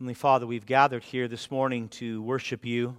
[0.00, 2.96] Heavenly Father, we've gathered here this morning to worship you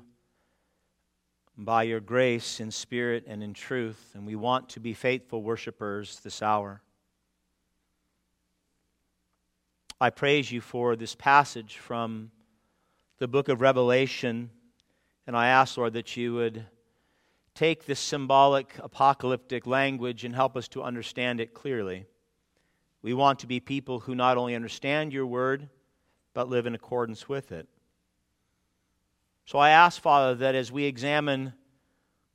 [1.57, 6.19] by your grace in spirit and in truth, and we want to be faithful worshipers
[6.19, 6.83] this hour.
[9.99, 12.29] I praise you for this passage from
[13.17, 14.51] the book of Revelation,
[15.25, 16.63] and I ask, Lord, that you would
[17.55, 22.05] take this symbolic apocalyptic language and help us to understand it clearly.
[23.01, 25.67] We want to be people who not only understand your word,
[26.33, 27.67] but live in accordance with it.
[29.45, 31.53] So I ask, Father, that as we examine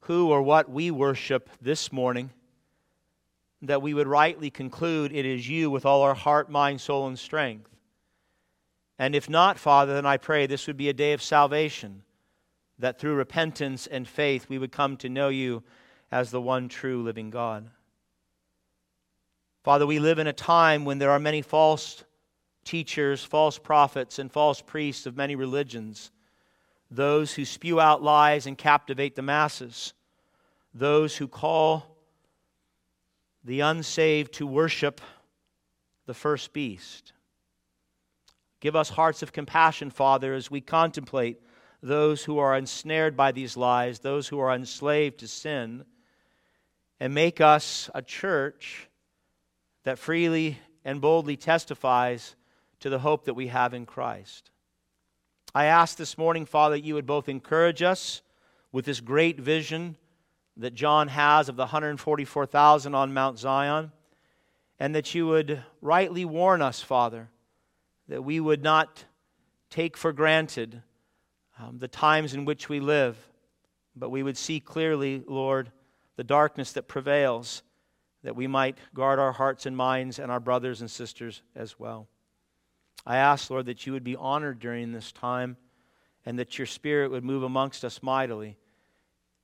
[0.00, 2.30] who or what we worship this morning,
[3.62, 7.18] that we would rightly conclude it is you with all our heart, mind, soul, and
[7.18, 7.70] strength.
[8.98, 12.02] And if not, Father, then I pray this would be a day of salvation,
[12.78, 15.62] that through repentance and faith we would come to know you
[16.12, 17.68] as the one true living God.
[19.64, 22.04] Father, we live in a time when there are many false
[22.66, 26.10] teachers, false prophets, and false priests of many religions,
[26.90, 29.94] those who spew out lies and captivate the masses,
[30.74, 31.96] those who call
[33.44, 35.00] the unsaved to worship
[36.06, 37.12] the first beast.
[38.60, 41.40] Give us hearts of compassion, Father, as we contemplate
[41.82, 45.84] those who are ensnared by these lies, those who are enslaved to sin,
[46.98, 48.88] and make us a church
[49.84, 52.34] that freely and boldly testifies
[52.80, 54.50] to the hope that we have in Christ.
[55.54, 58.22] I ask this morning, Father, that you would both encourage us
[58.72, 59.96] with this great vision
[60.56, 63.92] that John has of the 144,000 on Mount Zion,
[64.78, 67.30] and that you would rightly warn us, Father,
[68.08, 69.04] that we would not
[69.70, 70.82] take for granted
[71.58, 73.16] um, the times in which we live,
[73.94, 75.70] but we would see clearly, Lord,
[76.16, 77.62] the darkness that prevails,
[78.22, 82.08] that we might guard our hearts and minds and our brothers and sisters as well.
[83.06, 85.56] I ask, Lord, that you would be honored during this time
[86.24, 88.58] and that your Spirit would move amongst us mightily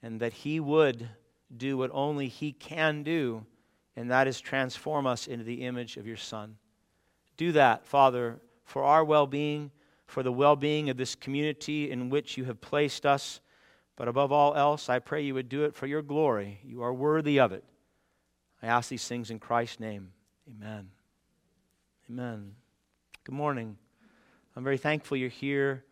[0.03, 1.09] and that He would
[1.57, 3.47] do what only He can do,
[3.95, 6.57] and that is transform us into the image of your Son.
[7.37, 9.71] Do that, Father, for our well being,
[10.07, 13.41] for the well being of this community in which you have placed us.
[13.95, 16.59] But above all else, I pray you would do it for your glory.
[16.65, 17.63] You are worthy of it.
[18.63, 20.13] I ask these things in Christ's name.
[20.49, 20.89] Amen.
[22.11, 22.55] Amen.
[23.25, 23.77] Good morning.
[24.57, 25.85] I'm very thankful you're here.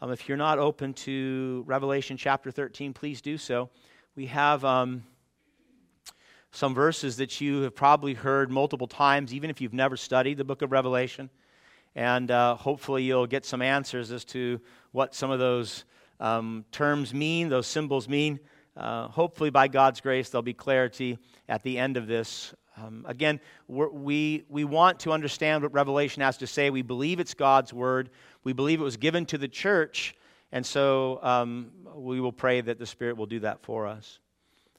[0.00, 3.68] Um, if you're not open to Revelation chapter 13, please do so.
[4.16, 5.04] We have um,
[6.52, 10.44] some verses that you have probably heard multiple times, even if you've never studied the
[10.44, 11.28] book of Revelation
[11.94, 14.58] and uh, hopefully you'll get some answers as to
[14.92, 15.84] what some of those
[16.18, 18.40] um, terms mean, those symbols mean.
[18.74, 22.54] Uh, hopefully, by God's grace, there'll be clarity at the end of this.
[22.80, 26.70] Um, again, we, we want to understand what Revelation has to say.
[26.70, 28.10] We believe it's God's word.
[28.42, 30.14] We believe it was given to the church.
[30.52, 34.18] And so um, we will pray that the Spirit will do that for us.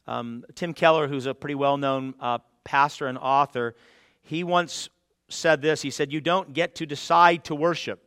[0.07, 3.75] Um, Tim Keller, who's a pretty well known uh, pastor and author,
[4.22, 4.89] he once
[5.29, 8.03] said this He said, You don't get to decide to worship.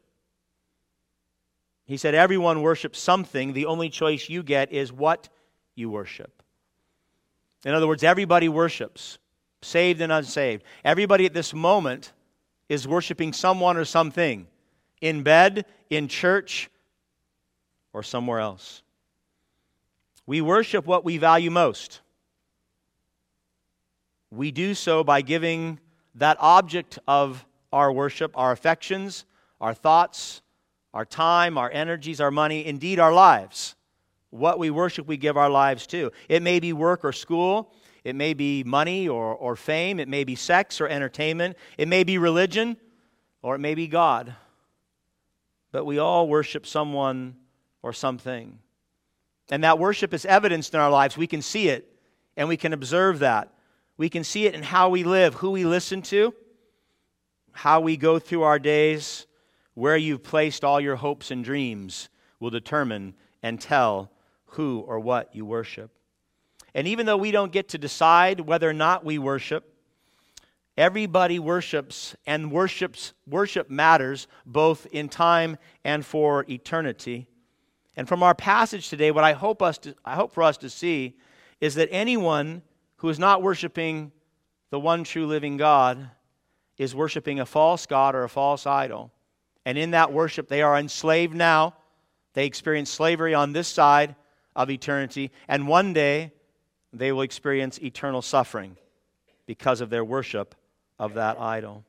[1.87, 3.53] He said, Everyone worships something.
[3.53, 5.28] The only choice you get is what
[5.75, 6.43] you worship.
[7.65, 9.19] In other words, everybody worships,
[9.65, 10.63] saved and unsaved.
[10.85, 12.13] Everybody at this moment
[12.69, 14.47] is worshiping someone or something
[15.01, 16.71] in bed, in church,
[17.93, 18.83] or somewhere else.
[20.27, 22.01] We worship what we value most.
[24.31, 25.79] We do so by giving
[26.15, 29.27] that object of our worship, our affections,
[29.61, 30.43] our thoughts,
[30.93, 33.75] our time, our energies, our money, indeed our lives.
[34.31, 36.11] What we worship, we give our lives to.
[36.29, 37.73] It may be work or school.
[38.05, 39.99] It may be money or, or fame.
[39.99, 41.57] It may be sex or entertainment.
[41.79, 42.77] It may be religion
[43.43, 44.35] or it may be God.
[45.73, 47.37] But we all worship someone
[47.83, 48.59] or something.
[49.51, 51.17] And that worship is evidenced in our lives.
[51.17, 51.91] We can see it
[52.37, 53.53] and we can observe that.
[53.97, 56.35] We can see it in how we live, who we listen to,
[57.53, 59.27] how we go through our days,
[59.75, 62.09] where you've placed all your hopes and dreams
[62.41, 64.11] will determine and tell
[64.47, 65.91] who or what you worship.
[66.75, 69.73] And even though we don't get to decide whether or not we worship,
[70.76, 77.29] everybody worships and worships worship matters both in time and for eternity.
[77.97, 80.71] And from our passage today, what I hope us to, I hope for us to
[80.71, 81.17] see
[81.61, 82.62] is that anyone
[82.97, 84.11] who is not worshiping
[84.71, 86.11] the one true living God
[86.76, 89.12] is worshiping a false God or a false idol.
[89.65, 91.75] And in that worship, they are enslaved now.
[92.32, 94.17] They experience slavery on this side
[94.56, 95.31] of eternity.
[95.47, 96.32] And one day,
[96.99, 98.76] they will experience eternal suffering
[99.46, 100.55] because of their worship
[100.99, 101.85] of that idol.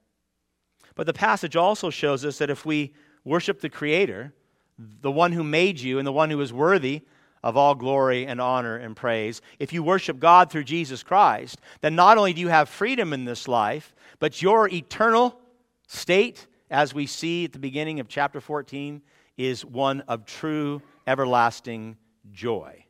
[0.95, 2.93] But the passage also shows us that if we
[3.23, 4.33] worship the Creator,
[4.77, 7.01] the one who made you and the one who is worthy
[7.43, 9.39] of all glory and honor and praise.
[9.59, 13.23] If you worship God through Jesus Christ, then not only do you have freedom in
[13.23, 15.39] this life, but your eternal
[15.87, 19.01] state, as we see at the beginning of chapter 14,
[19.37, 21.97] is one of true, everlasting
[22.31, 22.83] joy.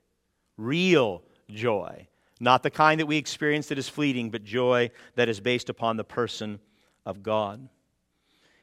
[0.57, 2.07] Real joy.
[2.39, 5.97] Not the kind that we experience that is fleeting, but joy that is based upon
[5.97, 6.59] the person
[7.05, 7.69] of God.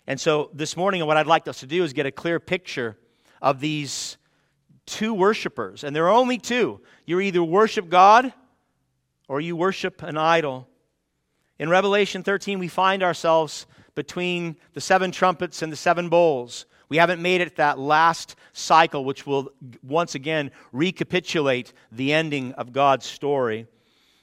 [0.06, 2.98] And so this morning, what I'd like us to do is get a clear picture
[3.40, 4.18] of these
[4.84, 5.84] two worshipers.
[5.84, 6.80] And there are only two.
[7.06, 8.32] You either worship God
[9.28, 10.68] or you worship an idol.
[11.58, 16.66] In Revelation 13, we find ourselves between the seven trumpets and the seven bowls.
[16.92, 19.50] We haven't made it that last cycle, which will
[19.82, 23.66] once again recapitulate the ending of God's story.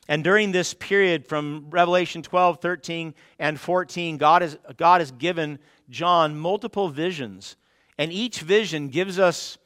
[0.07, 5.57] And during this period from Revelation 12, 13, and 14, God, is, God has given
[5.89, 7.55] John multiple visions.
[7.97, 9.57] And each vision gives us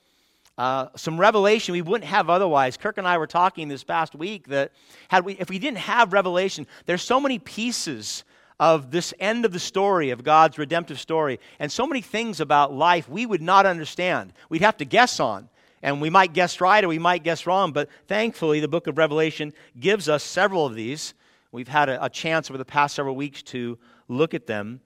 [0.58, 2.78] uh, some revelation we wouldn't have otherwise.
[2.78, 4.72] Kirk and I were talking this past week that
[5.10, 8.24] had we, if we didn't have revelation, there's so many pieces
[8.64, 12.74] of this end of the story of God's redemptive story, and so many things about
[12.74, 14.32] life we would not understand.
[14.48, 15.50] We'd have to guess on
[15.82, 18.98] and we might guess right or we might guess wrong, but thankfully, the book of
[18.98, 21.14] Revelation gives us several of these.
[21.52, 23.78] We've had a, a chance over the past several weeks to
[24.08, 24.80] look at them.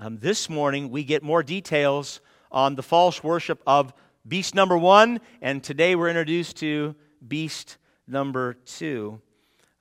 [0.00, 3.92] Um, this morning, we get more details on the false worship of
[4.26, 6.94] beast number one, and today we're introduced to
[7.26, 7.76] beast
[8.06, 9.20] number two.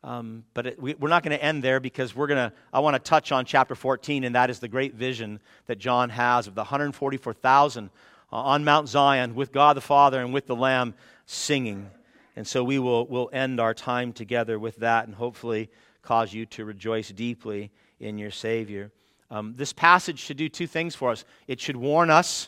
[0.07, 2.55] Um, but it, we, are not going to end there because we're going to.
[2.71, 6.09] I want to touch on chapter 14, and that is the great vision that John
[6.11, 7.89] has of the 144,000
[8.31, 10.93] uh, on Mount Zion with God the Father and with the Lamb
[11.25, 11.89] singing.
[12.37, 15.69] And so we will we'll end our time together with that and hopefully
[16.03, 17.69] cause you to rejoice deeply
[17.99, 18.93] in your Savior.
[19.29, 21.25] Um, this passage should do two things for us.
[21.49, 22.47] It should warn us.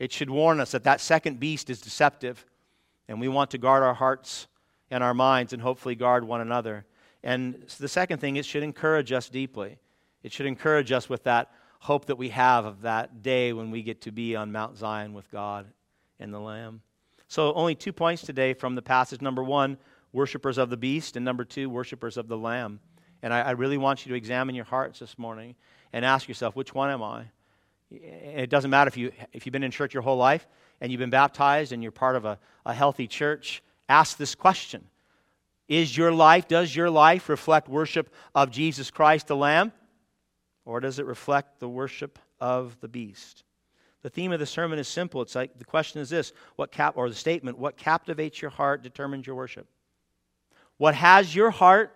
[0.00, 2.44] It should warn us that that second beast is deceptive,
[3.06, 4.48] and we want to guard our hearts
[4.90, 6.84] and our minds and hopefully guard one another.
[7.22, 9.78] And the second thing, it should encourage us deeply.
[10.22, 11.50] It should encourage us with that
[11.80, 15.12] hope that we have of that day when we get to be on Mount Zion
[15.12, 15.66] with God
[16.18, 16.82] and the Lamb.
[17.28, 19.20] So, only two points today from the passage.
[19.20, 19.78] Number one,
[20.12, 22.80] worshipers of the beast, and number two, worshipers of the Lamb.
[23.22, 25.56] And I, I really want you to examine your hearts this morning
[25.92, 27.24] and ask yourself, which one am I?
[27.90, 30.46] It doesn't matter if, you, if you've been in church your whole life
[30.80, 33.62] and you've been baptized and you're part of a, a healthy church.
[33.88, 34.84] Ask this question
[35.68, 39.72] Is your life, does your life reflect worship of Jesus Christ the Lamb?
[40.64, 43.44] Or does it reflect the worship of the beast?
[44.02, 45.22] The theme of the sermon is simple.
[45.22, 48.82] It's like the question is this, what cap or the statement, what captivates your heart
[48.82, 49.66] determines your worship.
[50.76, 51.94] What has your heart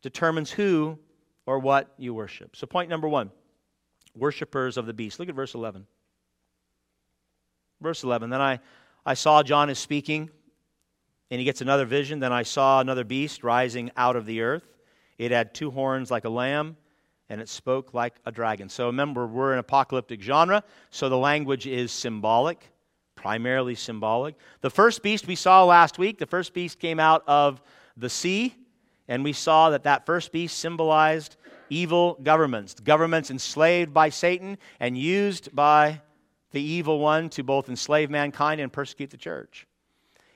[0.00, 0.98] determines who
[1.46, 2.56] or what you worship.
[2.56, 3.30] So point number 1,
[4.16, 5.18] worshipers of the beast.
[5.18, 5.86] Look at verse 11.
[7.80, 8.30] Verse 11.
[8.30, 8.60] Then I
[9.04, 10.30] I saw John is speaking
[11.32, 12.20] and he gets another vision.
[12.20, 14.76] Then I saw another beast rising out of the earth.
[15.16, 16.76] It had two horns like a lamb
[17.30, 18.68] and it spoke like a dragon.
[18.68, 22.68] So remember, we're in apocalyptic genre, so the language is symbolic,
[23.14, 24.34] primarily symbolic.
[24.60, 27.62] The first beast we saw last week, the first beast came out of
[27.96, 28.54] the sea,
[29.08, 31.36] and we saw that that first beast symbolized
[31.70, 36.02] evil governments, governments enslaved by Satan and used by
[36.50, 39.66] the evil one to both enslave mankind and persecute the church.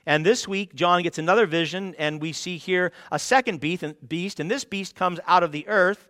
[0.07, 4.49] And this week, John gets another vision, and we see here a second beast, and
[4.49, 6.09] this beast comes out of the earth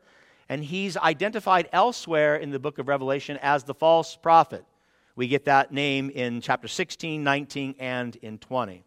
[0.49, 4.63] and he's identified elsewhere in the book of Revelation as the false prophet.
[5.15, 8.83] We get that name in chapter 16, 19, and in 20.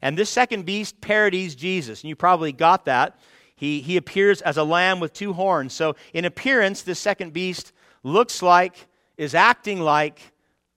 [0.00, 3.18] And this second beast parodies Jesus, and you probably got that.
[3.56, 5.72] He, he appears as a lamb with two horns.
[5.72, 7.72] So, in appearance, this second beast
[8.02, 8.86] looks like,
[9.16, 10.20] is acting like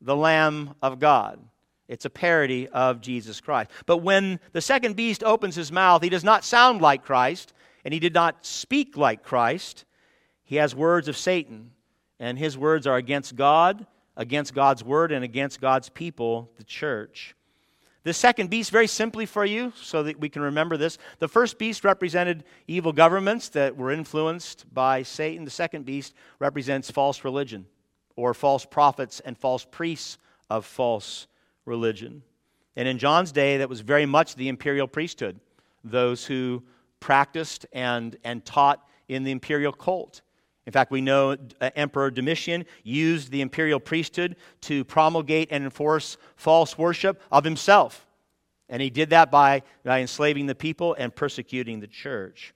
[0.01, 1.39] the Lamb of God.
[1.89, 3.71] It's a parody of Jesus Christ.
[3.87, 7.51] But when the second beast opens his mouth, he does not sound like Christ,
[7.83, 9.85] and he did not speak like Christ.
[10.43, 11.71] He has words of Satan,
[12.19, 17.35] and his words are against God, against God's word, and against God's people, the church.
[18.03, 20.99] The second beast, very simply for you, so that we can remember this.
[21.17, 25.43] The first beast represented evil governments that were influenced by Satan.
[25.43, 27.65] The second beast represents false religion,
[28.15, 30.19] or false prophets and false priests
[30.51, 31.25] of false
[31.65, 32.23] religion.
[32.75, 35.39] And in John's day, that was very much the imperial priesthood,
[35.83, 36.63] those who
[36.99, 40.21] practiced and, and taught in the imperial cult.
[40.65, 46.17] In fact, we know uh, Emperor Domitian used the imperial priesthood to promulgate and enforce
[46.35, 48.05] false worship of himself.
[48.69, 52.53] And he did that by, by enslaving the people and persecuting the church.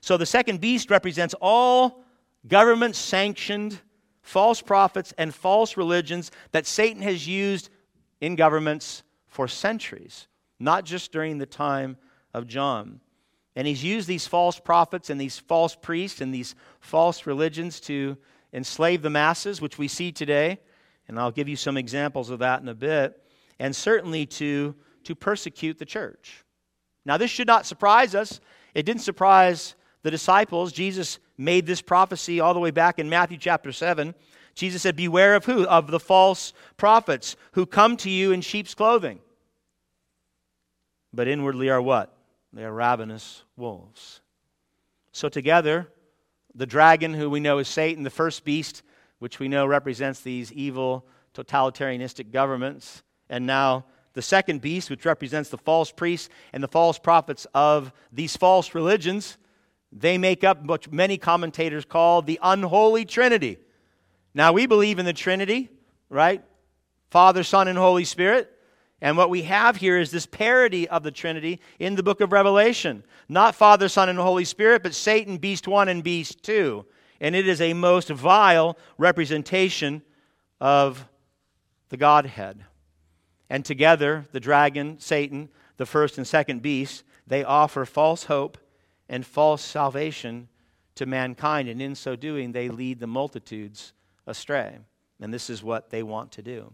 [0.00, 2.04] So the second beast represents all
[2.46, 3.80] government sanctioned
[4.26, 7.70] false prophets, and false religions that Satan has used
[8.20, 11.96] in governments for centuries, not just during the time
[12.32, 13.00] of John.
[13.54, 18.16] And he's used these false prophets and these false priests and these false religions to
[18.52, 20.60] enslave the masses, which we see today.
[21.08, 23.22] And I'll give you some examples of that in a bit.
[23.58, 26.44] And certainly to, to persecute the church.
[27.06, 28.40] Now, this should not surprise us.
[28.74, 30.72] It didn't surprise the disciples.
[30.72, 34.14] Jesus made this prophecy all the way back in Matthew chapter 7.
[34.56, 35.64] Jesus said, Beware of who?
[35.66, 39.20] Of the false prophets who come to you in sheep's clothing.
[41.12, 42.12] But inwardly are what?
[42.52, 44.22] They are ravenous wolves.
[45.12, 45.88] So, together,
[46.54, 48.82] the dragon, who we know is Satan, the first beast,
[49.18, 53.84] which we know represents these evil, totalitarianistic governments, and now
[54.14, 58.74] the second beast, which represents the false priests and the false prophets of these false
[58.74, 59.36] religions,
[59.92, 63.58] they make up what many commentators call the unholy trinity.
[64.36, 65.70] Now, we believe in the Trinity,
[66.10, 66.44] right?
[67.08, 68.52] Father, Son, and Holy Spirit.
[69.00, 72.32] And what we have here is this parody of the Trinity in the book of
[72.32, 73.02] Revelation.
[73.30, 76.84] Not Father, Son, and Holy Spirit, but Satan, Beast 1 and Beast 2.
[77.18, 80.02] And it is a most vile representation
[80.60, 81.08] of
[81.88, 82.62] the Godhead.
[83.48, 88.58] And together, the dragon, Satan, the first and second beasts, they offer false hope
[89.08, 90.48] and false salvation
[90.96, 91.70] to mankind.
[91.70, 93.94] And in so doing, they lead the multitudes
[94.26, 94.78] astray.
[95.20, 96.72] And this is what they want to do.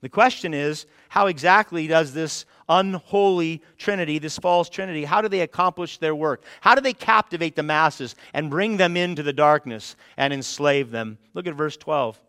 [0.00, 5.40] The question is, how exactly does this unholy trinity, this false trinity, how do they
[5.40, 6.44] accomplish their work?
[6.60, 11.18] How do they captivate the masses and bring them into the darkness and enslave them?
[11.34, 12.20] Look at verse 12.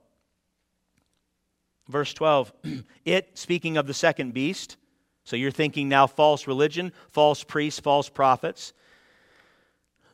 [1.87, 2.53] Verse 12,
[3.05, 4.77] it, speaking of the second beast,
[5.23, 8.73] so you're thinking now false religion, false priests, false prophets.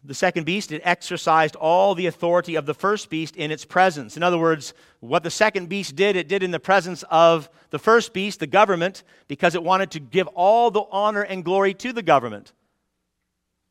[0.07, 4.15] The second beast, it exercised all the authority of the first beast in its presence.
[4.15, 7.79] In other words, what the second beast did, it did in the presence of the
[7.79, 11.91] first beast, the government, because it wanted to give all the honor and glory to
[11.91, 12.53] the government,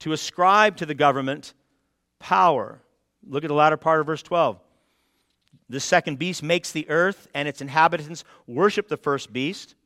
[0.00, 1.54] to ascribe to the government
[2.18, 2.80] power.
[3.26, 4.58] Look at the latter part of verse 12.
[5.68, 9.76] The second beast makes the earth and its inhabitants worship the first beast,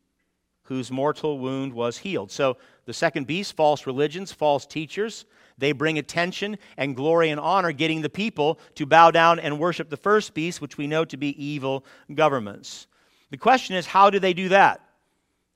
[0.63, 2.31] whose mortal wound was healed.
[2.31, 5.27] So the second beast, false religions, false teachers,
[5.59, 9.91] they bring attention and glory and honor, getting the people to bow down and worship
[9.91, 11.85] the first beast, which we know to be evil
[12.15, 12.87] governments.
[13.31, 14.81] The question is, how do they do that?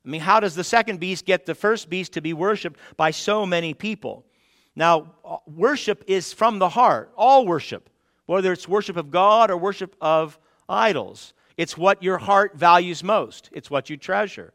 [0.04, 3.12] I mean, how does the second beast get the first beast to be worshiped by
[3.12, 4.26] so many people?
[4.74, 7.88] Now, uh, worship is from the heart, all worship
[8.26, 11.34] whether it's worship of God or worship of idols.
[11.56, 14.52] It's what your heart values most, it's what you treasure.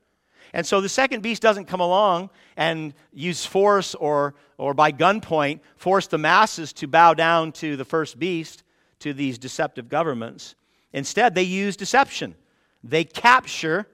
[0.54, 5.60] And so the second beast doesn't come along and use force or, or by gunpoint
[5.75, 8.63] force the masses to bow down to the first beast,
[9.00, 10.56] to these deceptive governments.
[10.94, 12.36] Instead, they use deception.
[12.84, 13.88] They capture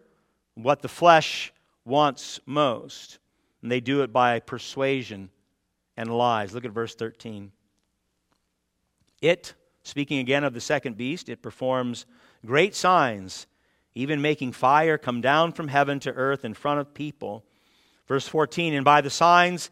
[0.55, 1.51] what the flesh
[1.85, 3.19] wants most.
[3.61, 5.29] And they do it by persuasion
[5.97, 6.53] and lies.
[6.53, 7.51] Look at verse 13.
[9.21, 12.05] It Speaking again of the second beast, it performs
[12.45, 13.47] great signs,
[13.95, 17.43] even making fire come down from heaven to earth in front of people.
[18.07, 19.69] Verse 14, and by the signs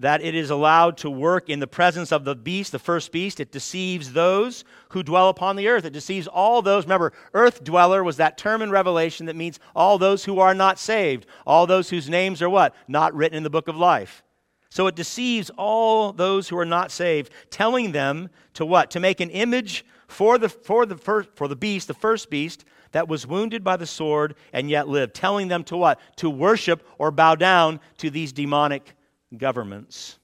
[0.00, 3.38] that it is allowed to work in the presence of the beast, the first beast,
[3.38, 5.84] it deceives those who dwell upon the earth.
[5.84, 6.84] It deceives all those.
[6.84, 10.78] Remember, earth dweller was that term in Revelation that means all those who are not
[10.78, 12.74] saved, all those whose names are what?
[12.88, 14.22] Not written in the book of life.
[14.68, 18.90] So it deceives all those who are not saved, telling them to what?
[18.90, 22.64] To make an image for the, for the, first, for the beast, the first beast,
[22.94, 25.14] that was wounded by the sword and yet lived.
[25.14, 25.98] Telling them to what?
[26.18, 28.94] To worship or bow down to these demonic
[29.36, 30.20] governments.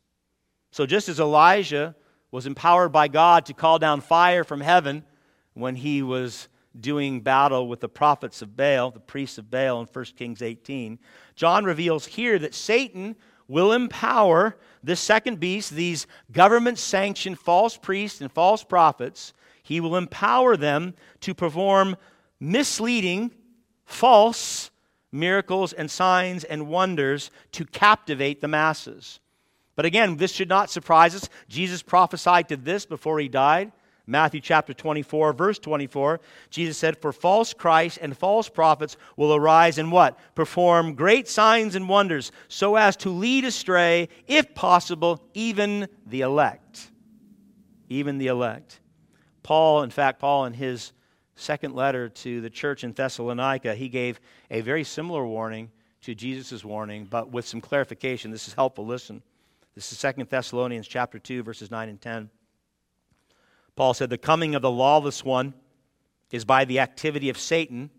[0.70, 1.96] So just as Elijah
[2.30, 5.04] was empowered by God to call down fire from heaven
[5.54, 6.48] when he was
[6.78, 11.00] doing battle with the prophets of Baal, the priests of Baal in 1 Kings 18,
[11.34, 13.16] John reveals here that Satan
[13.48, 19.32] will empower this second beast, these government sanctioned false priests and false prophets.
[19.64, 21.96] He will empower them to perform
[22.40, 23.30] misleading,
[23.84, 24.70] false
[25.12, 29.20] miracles and signs and wonders to captivate the masses.
[29.76, 31.28] But again, this should not surprise us.
[31.48, 33.72] Jesus prophesied to this before he died.
[34.06, 36.20] Matthew chapter 24, verse 24,
[36.50, 40.18] Jesus said, For false Christ and false prophets will arise and what?
[40.34, 46.90] Perform great signs and wonders, so as to lead astray, if possible, even the elect.
[47.88, 48.80] Even the elect.
[49.44, 50.92] Paul, in fact, Paul in his
[51.40, 54.20] second letter to the church in Thessalonica, he gave
[54.50, 55.70] a very similar warning
[56.02, 58.30] to Jesus' warning, but with some clarification.
[58.30, 58.86] This is helpful.
[58.86, 59.22] Listen.
[59.74, 62.30] This is Second Thessalonians chapter 2, verses 9 and 10.
[63.76, 65.54] Paul said, The coming of the lawless one
[66.30, 67.90] is by the activity of Satan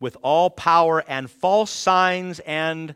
[0.00, 2.94] with all power and false signs and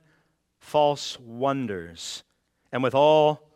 [0.59, 2.25] false wonders,
[2.73, 3.49] and with all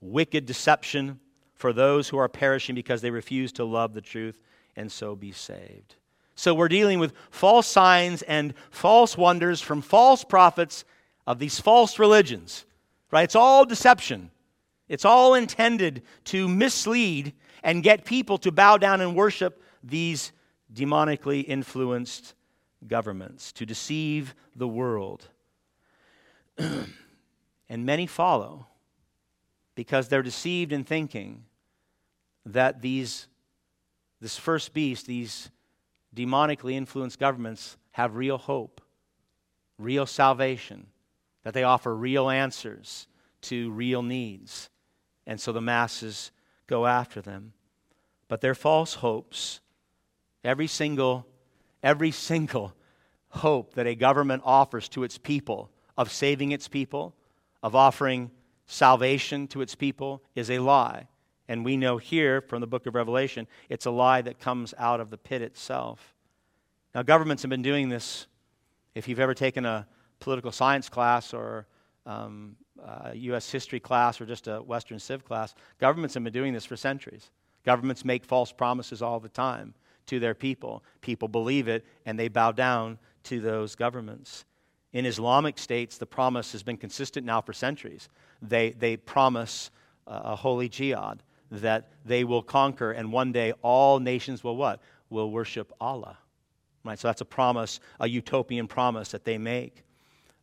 [0.00, 1.18] wicked deception
[1.54, 4.38] for those who are perishing because they refuse to love the truth
[4.76, 5.96] and so be saved.
[6.34, 10.84] So we're dealing with false signs and false wonders from false prophets
[11.26, 12.64] of these false religions.
[13.10, 13.24] Right?
[13.24, 14.30] It's all deception.
[14.88, 20.32] It's all intended to mislead and get people to bow down and worship these
[20.72, 22.34] demonically influenced
[22.86, 25.28] governments, to deceive the world.
[26.58, 28.66] and many follow
[29.74, 31.44] because they're deceived in thinking
[32.44, 33.28] that these,
[34.22, 35.50] this first beast, these
[36.14, 38.80] demonically influenced governments, have real hope,
[39.78, 40.86] real salvation,
[41.42, 43.08] that they offer real answers
[43.42, 44.70] to real needs.
[45.26, 46.30] And so the masses
[46.68, 47.52] go after them.
[48.28, 49.60] But they're false hopes.
[50.44, 51.26] Every single,
[51.82, 52.74] every single
[53.28, 57.14] hope that a government offers to its people of saving its people,
[57.60, 58.30] of offering
[58.66, 61.08] salvation to its people, is a lie.
[61.52, 65.00] And we know here from the book of Revelation, it's a lie that comes out
[65.00, 66.14] of the pit itself.
[66.94, 68.26] Now, governments have been doing this.
[68.94, 69.86] If you've ever taken a
[70.18, 71.66] political science class or
[72.06, 72.56] um,
[73.12, 73.52] U.S.
[73.52, 77.30] history class or just a Western Civ class, governments have been doing this for centuries.
[77.66, 79.74] Governments make false promises all the time
[80.06, 80.82] to their people.
[81.02, 84.46] People believe it and they bow down to those governments.
[84.94, 88.08] In Islamic states, the promise has been consistent now for centuries.
[88.40, 89.70] They, they promise
[90.06, 91.22] a holy jihad
[91.60, 94.80] that they will conquer, and one day all nations will what?
[95.10, 96.18] Will worship Allah.
[96.84, 96.98] Right?
[96.98, 99.84] So that's a promise, a utopian promise that they make.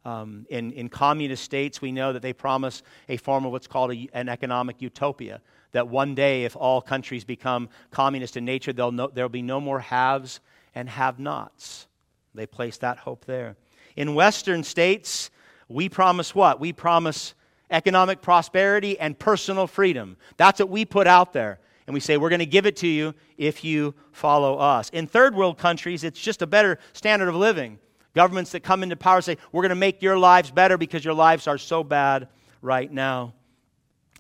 [0.06, 3.92] Um, in, in communist states, we know that they promise a form of what's called
[3.92, 5.42] a, an economic utopia.
[5.72, 9.80] That one day, if all countries become communist in nature, no, there'll be no more
[9.80, 10.40] haves
[10.74, 11.88] and have nots.
[12.34, 13.58] They place that hope there.
[13.96, 15.32] In Western states,
[15.68, 16.60] we promise what?
[16.60, 17.34] We promise
[17.70, 20.18] economic prosperity and personal freedom.
[20.38, 21.60] That's what we put out there.
[21.88, 24.90] And we say, we're going to give it to you if you follow us.
[24.90, 27.80] In third world countries, it's just a better standard of living.
[28.14, 31.14] Governments that come into power say, we're going to make your lives better because your
[31.14, 32.28] lives are so bad
[32.62, 33.34] right now.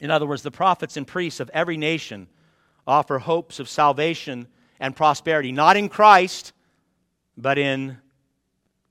[0.01, 2.27] In other words, the prophets and priests of every nation
[2.87, 4.47] offer hopes of salvation
[4.79, 6.53] and prosperity, not in Christ,
[7.37, 7.97] but in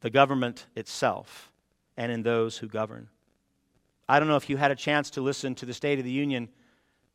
[0.01, 1.51] the government itself
[1.97, 3.09] and in those who govern.
[4.09, 6.11] I don't know if you had a chance to listen to the State of the
[6.11, 6.49] Union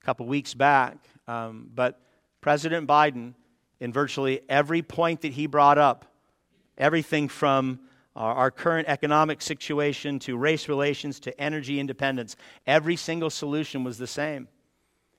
[0.01, 1.99] a couple weeks back, um, but
[2.39, 3.33] President Biden,
[3.79, 6.05] in virtually every point that he brought up,
[6.77, 7.79] everything from
[8.15, 12.35] our, our current economic situation to race relations to energy independence,
[12.67, 14.47] every single solution was the same.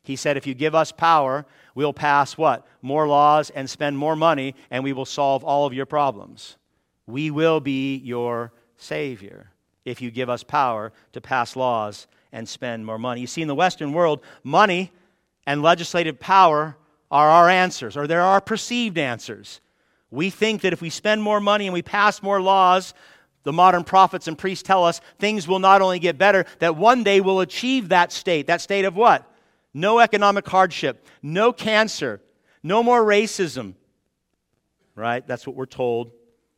[0.04, 2.66] He said, if you give us power, we'll pass what?
[2.82, 6.56] More laws and spend more money, and we will solve all of your problems.
[7.06, 9.50] We will be your Savior
[9.84, 13.20] if you give us power to pass laws and spend more money.
[13.20, 14.92] You see, in the Western world, money
[15.46, 16.76] and legislative power
[17.10, 19.60] are our answers, or they're our perceived answers.
[20.10, 22.94] We think that if we spend more money and we pass more laws,
[23.44, 27.04] the modern prophets and priests tell us things will not only get better, that one
[27.04, 28.46] day we'll achieve that state.
[28.46, 29.30] That state of what?
[29.72, 32.20] No economic hardship, no cancer,
[32.62, 33.74] no more racism.
[34.94, 35.26] Right?
[35.26, 36.12] That's what we're told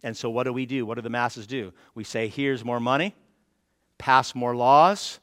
[0.06, 0.86] and so, what do we do?
[0.86, 1.72] What do the masses do?
[1.96, 3.12] We say, here's more money,
[3.98, 5.18] pass more laws,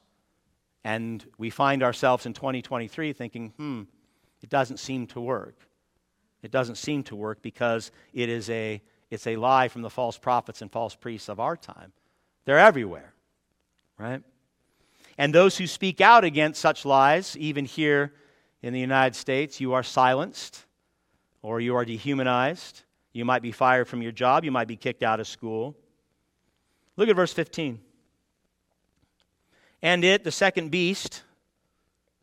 [0.83, 3.83] and we find ourselves in 2023 thinking, hmm,
[4.41, 5.55] it doesn't seem to work.
[6.41, 10.17] It doesn't seem to work because it is a, it's a lie from the false
[10.17, 11.93] prophets and false priests of our time.
[12.43, 13.13] They're everywhere,
[13.97, 14.21] right?
[15.17, 18.11] And those who speak out against such lies, even here
[18.61, 20.65] in the United States, you are silenced
[21.41, 24.43] or you are dehumanized you might be fired from your job.
[24.43, 25.75] You might be kicked out of school.
[26.97, 27.79] Look at verse 15.
[29.81, 31.23] And it, the second beast,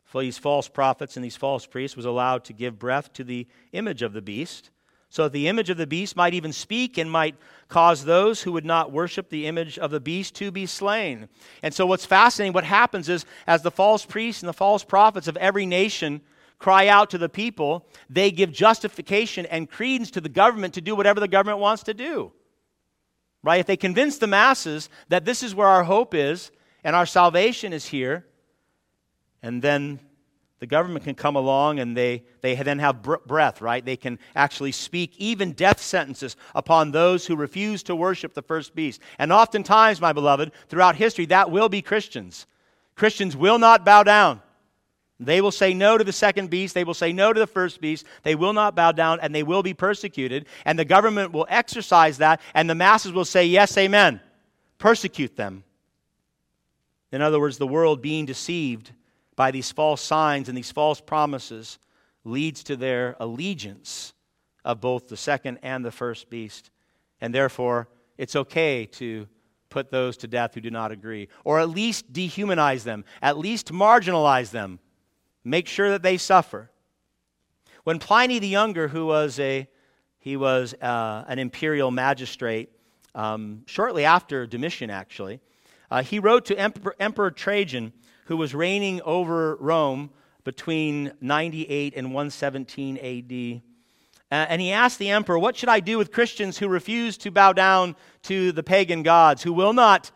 [0.03, 3.47] for these false prophets and these false priests, was allowed to give breath to the
[3.71, 4.69] image of the beast,
[5.09, 7.35] so that the image of the beast might even speak and might
[7.67, 11.29] cause those who would not worship the image of the beast to be slain.
[11.61, 15.27] And so, what's fascinating, what happens is, as the false priests and the false prophets
[15.27, 16.21] of every nation
[16.61, 20.95] cry out to the people, they give justification and credence to the government to do
[20.95, 22.31] whatever the government wants to do.
[23.43, 23.59] Right?
[23.59, 26.51] If they convince the masses that this is where our hope is
[26.83, 28.25] and our salvation is here,
[29.41, 29.99] and then
[30.59, 33.83] the government can come along and they, they then have breath, right?
[33.83, 38.75] They can actually speak even death sentences upon those who refuse to worship the first
[38.75, 39.01] beast.
[39.17, 42.45] And oftentimes, my beloved, throughout history, that will be Christians.
[42.95, 44.41] Christians will not bow down.
[45.21, 46.73] They will say no to the second beast.
[46.73, 48.07] They will say no to the first beast.
[48.23, 50.47] They will not bow down and they will be persecuted.
[50.65, 54.19] And the government will exercise that, and the masses will say, Yes, amen.
[54.79, 55.63] Persecute them.
[57.11, 58.93] In other words, the world being deceived
[59.35, 61.77] by these false signs and these false promises
[62.23, 64.13] leads to their allegiance
[64.65, 66.71] of both the second and the first beast.
[67.19, 69.27] And therefore, it's okay to
[69.69, 73.71] put those to death who do not agree, or at least dehumanize them, at least
[73.71, 74.79] marginalize them
[75.43, 76.69] Make sure that they suffer.
[77.83, 79.67] When Pliny the Younger, who was a
[80.19, 82.69] he was uh, an imperial magistrate
[83.15, 85.39] um, shortly after Domitian, actually,
[85.89, 87.91] uh, he wrote to Emperor, Emperor Trajan,
[88.25, 90.11] who was reigning over Rome
[90.43, 93.61] between 98 and 117 AD.
[94.31, 97.31] Uh, and he asked the emperor, What should I do with Christians who refuse to
[97.31, 100.11] bow down to the pagan gods, who will not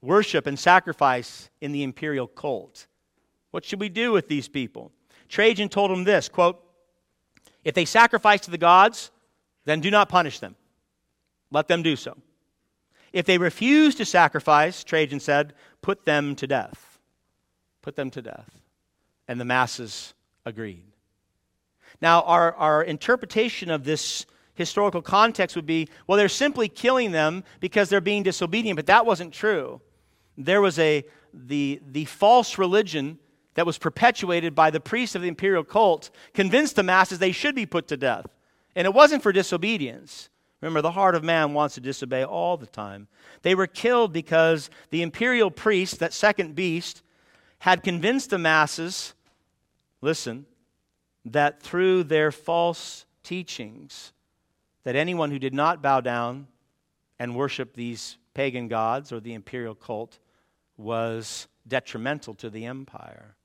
[0.00, 2.86] worship and sacrifice in the imperial cult?
[3.50, 4.92] What should we do with these people?
[5.28, 6.62] Trajan told him this quote,
[7.64, 9.10] If they sacrifice to the gods,
[9.64, 10.56] then do not punish them.
[11.50, 12.16] Let them do so.
[13.12, 16.98] If they refuse to sacrifice, Trajan said, put them to death.
[17.82, 18.50] Put them to death.
[19.26, 20.14] And the masses
[20.46, 20.84] agreed.
[22.00, 27.44] Now, our, our interpretation of this historical context would be well, they're simply killing them
[27.60, 29.80] because they're being disobedient, but that wasn't true.
[30.36, 33.18] There was a, the, the false religion
[33.54, 37.54] that was perpetuated by the priests of the imperial cult convinced the masses they should
[37.54, 38.26] be put to death.
[38.76, 40.28] And it wasn't for disobedience.
[40.60, 43.08] Remember, the heart of man wants to disobey all the time.
[43.42, 47.02] They were killed because the imperial priest, that second beast,
[47.60, 49.14] had convinced the masses,
[50.00, 50.46] listen,
[51.24, 54.12] that through their false teachings,
[54.84, 56.46] that anyone who did not bow down
[57.18, 60.18] and worship these pagan gods or the imperial cult
[60.76, 63.36] was detrimental to the empire.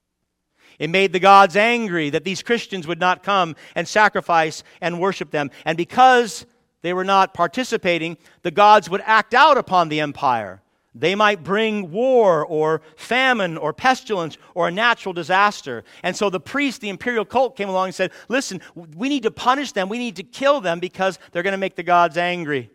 [0.79, 5.31] It made the gods angry that these Christians would not come and sacrifice and worship
[5.31, 5.51] them.
[5.63, 6.45] And because
[6.81, 10.61] they were not participating, the gods would act out upon the empire.
[10.97, 15.83] They might bring war or famine or pestilence or a natural disaster.
[16.03, 19.31] And so the priest, the imperial cult, came along and said, Listen, we need to
[19.31, 19.89] punish them.
[19.89, 22.69] We need to kill them because they're going to make the gods angry.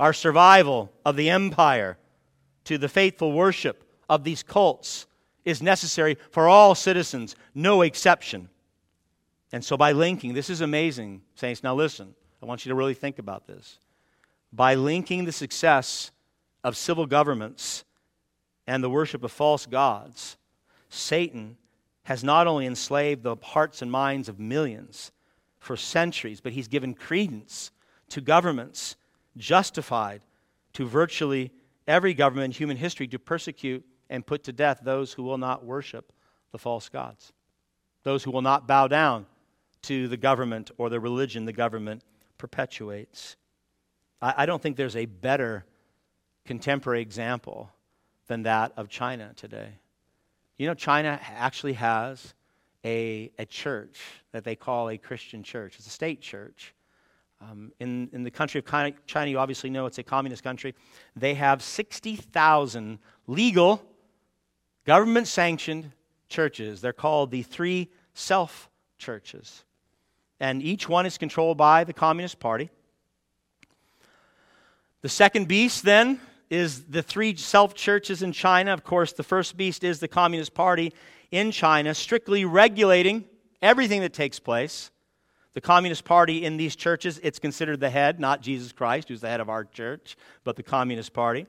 [0.00, 1.96] Our survival of the empire
[2.64, 5.06] to the faithful worship of these cults
[5.44, 8.48] is necessary for all citizens, no exception.
[9.52, 11.62] And so, by linking, this is amazing, saints.
[11.62, 13.78] Now, listen, I want you to really think about this.
[14.52, 16.10] By linking the success
[16.62, 17.84] of civil governments
[18.66, 20.36] and the worship of false gods,
[20.88, 21.56] Satan
[22.04, 25.12] has not only enslaved the hearts and minds of millions
[25.58, 27.70] for centuries, but he's given credence
[28.10, 28.96] to governments
[29.36, 30.20] justified
[30.74, 31.50] to virtually
[31.86, 35.64] every government in human history to persecute and put to death those who will not
[35.64, 36.12] worship
[36.52, 37.32] the false gods,
[38.02, 39.26] those who will not bow down
[39.82, 42.02] to the government or the religion the government
[42.38, 43.36] perpetuates.
[44.20, 45.64] I, I don't think there's a better
[46.44, 47.70] contemporary example
[48.26, 49.78] than that of China today.
[50.56, 52.34] You know, China actually has
[52.84, 54.00] a, a church
[54.32, 55.76] that they call a Christian church.
[55.78, 56.74] It's a state church.
[57.40, 58.66] Um, in, in the country of
[59.06, 60.74] China, you obviously know it's a communist country.
[61.16, 63.82] They have 60,000 legal
[64.84, 65.92] government sanctioned
[66.28, 66.80] churches.
[66.80, 68.68] They're called the three self
[68.98, 69.64] churches.
[70.40, 72.70] And each one is controlled by the Communist Party.
[75.02, 76.20] The second beast, then,
[76.50, 78.72] is the three self churches in China.
[78.72, 80.92] Of course, the first beast is the Communist Party
[81.30, 83.24] in China, strictly regulating
[83.60, 84.90] everything that takes place.
[85.54, 89.28] The Communist Party in these churches, it's considered the head, not Jesus Christ, who's the
[89.28, 91.46] head of our church, but the Communist Party.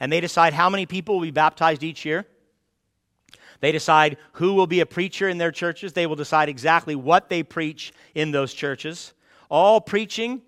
[0.00, 2.26] And they decide how many people will be baptized each year.
[3.60, 5.92] They decide who will be a preacher in their churches.
[5.92, 9.14] They will decide exactly what they preach in those churches.
[9.50, 10.42] All preaching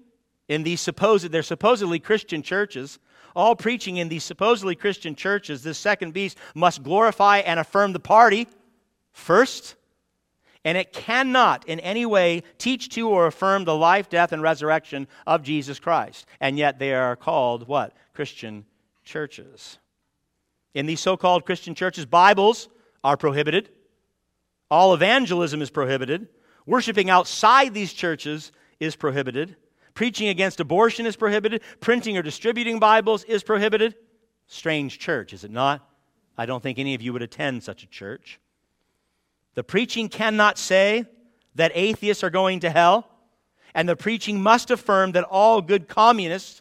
[0.49, 2.99] in these supposed, they're supposedly Christian churches.
[3.35, 8.01] All preaching in these supposedly Christian churches, this second beast must glorify and affirm the
[8.01, 8.49] party
[9.13, 9.77] first.
[10.65, 15.07] And it cannot in any way teach to or affirm the life, death, and resurrection
[15.27, 16.27] of Jesus Christ.
[16.41, 17.95] And yet they are called what?
[18.15, 18.65] Christian
[19.05, 19.79] churches.
[20.75, 22.69] In these so called Christian churches, Bibles
[23.07, 23.71] are prohibited.
[24.69, 26.27] All evangelism is prohibited.
[26.67, 29.55] Worshiping outside these churches is prohibited.
[29.95, 31.63] Preaching against abortion is prohibited.
[31.79, 33.95] Printing or distributing Bibles is prohibited.
[34.49, 35.89] Strange church, is it not?
[36.37, 38.41] I don't think any of you would attend such a church.
[39.55, 41.05] The preaching cannot say
[41.55, 43.09] that atheists are going to hell,
[43.73, 46.61] and the preaching must affirm that all good communists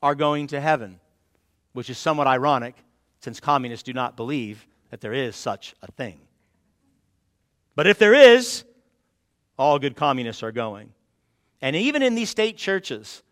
[0.00, 1.00] are going to heaven,
[1.72, 2.76] which is somewhat ironic
[3.18, 6.20] since communists do not believe that there is such a thing.
[7.74, 8.64] But if there is,
[9.58, 10.92] all good communists are going.
[11.62, 13.22] And even in these state churches,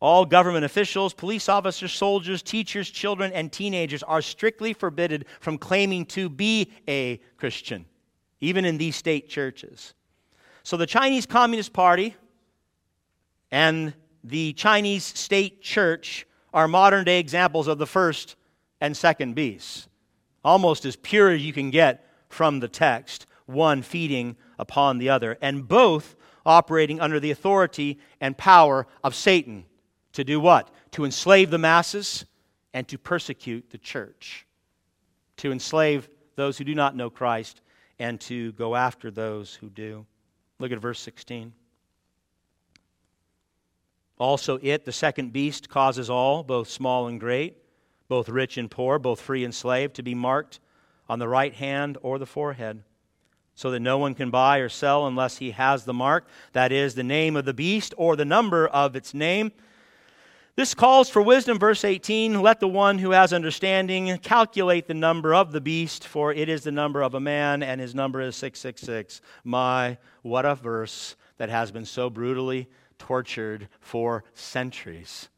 [0.00, 6.06] all government officials, police officers, soldiers, teachers, children, and teenagers are strictly forbidden from claiming
[6.06, 7.84] to be a Christian,
[8.40, 9.94] even in these state churches.
[10.62, 12.16] So the Chinese Communist Party
[13.50, 13.92] and
[14.24, 18.36] the Chinese state church are modern day examples of the first
[18.80, 19.88] and second beasts,
[20.44, 25.36] almost as pure as you can get from the text, one feeding upon the other,
[25.40, 29.64] and both operating under the authority and power of Satan
[30.12, 30.70] to do what?
[30.92, 32.24] To enslave the masses
[32.72, 34.46] and to persecute the church,
[35.38, 37.60] to enslave those who do not know Christ
[37.98, 40.06] and to go after those who do.
[40.58, 41.52] Look at verse 16.
[44.18, 47.56] Also, it, the second beast, causes all, both small and great,
[48.10, 50.58] both rich and poor, both free and slave, to be marked
[51.08, 52.82] on the right hand or the forehead,
[53.54, 56.96] so that no one can buy or sell unless he has the mark, that is,
[56.96, 59.52] the name of the beast or the number of its name.
[60.56, 62.42] This calls for wisdom, verse 18.
[62.42, 66.64] Let the one who has understanding calculate the number of the beast, for it is
[66.64, 69.20] the number of a man, and his number is 666.
[69.44, 72.68] My, what a verse that has been so brutally
[72.98, 75.28] tortured for centuries.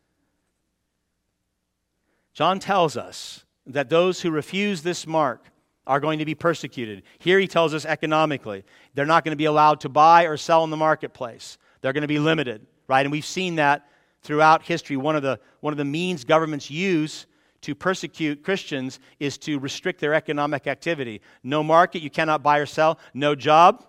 [2.32, 5.46] John tells us that those who refuse this mark
[5.86, 7.02] are going to be persecuted.
[7.18, 8.64] Here he tells us economically.
[8.94, 11.58] They're not going to be allowed to buy or sell in the marketplace.
[11.80, 13.04] They're going to be limited, right?
[13.04, 13.88] And we've seen that
[14.22, 14.96] throughout history.
[14.96, 17.26] One of the, one of the means governments use
[17.62, 21.20] to persecute Christians is to restrict their economic activity.
[21.42, 22.98] No market, you cannot buy or sell.
[23.14, 23.84] No job.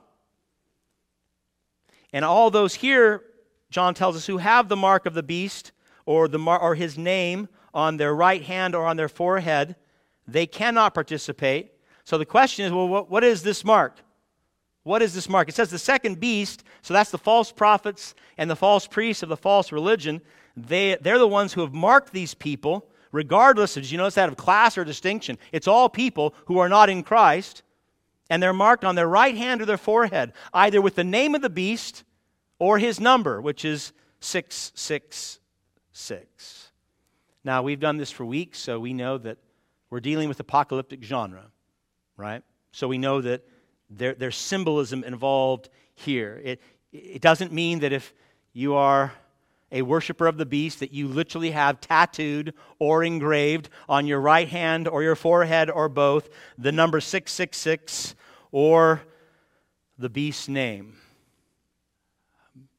[2.12, 3.24] And all those here
[3.74, 5.72] John tells us, who have the mark of the beast
[6.06, 9.76] or, the mar- or his name on their right hand or on their forehead,
[10.28, 11.72] they cannot participate.
[12.04, 14.00] So the question is well, what, what is this mark?
[14.84, 15.48] What is this mark?
[15.48, 19.30] It says the second beast, so that's the false prophets and the false priests of
[19.30, 20.22] the false religion.
[20.58, 24.28] They, they're the ones who have marked these people, regardless of, did you notice that,
[24.28, 25.38] of class or distinction?
[25.54, 27.64] It's all people who are not in Christ,
[28.30, 31.42] and they're marked on their right hand or their forehead, either with the name of
[31.42, 32.04] the beast
[32.60, 36.63] or his number, which is 666.
[37.44, 39.38] Now, we've done this for weeks, so we know that
[39.90, 41.46] we're dealing with apocalyptic genre,
[42.16, 42.42] right?
[42.72, 43.46] So we know that
[43.90, 46.42] there, there's symbolism involved here.
[46.44, 48.14] It, it doesn't mean that if
[48.54, 49.12] you are
[49.72, 54.48] a worshiper of the beast that you literally have tattooed or engraved on your right
[54.48, 58.16] hand or your forehead or both the number 666
[58.52, 59.02] or
[59.98, 60.98] the beast's name.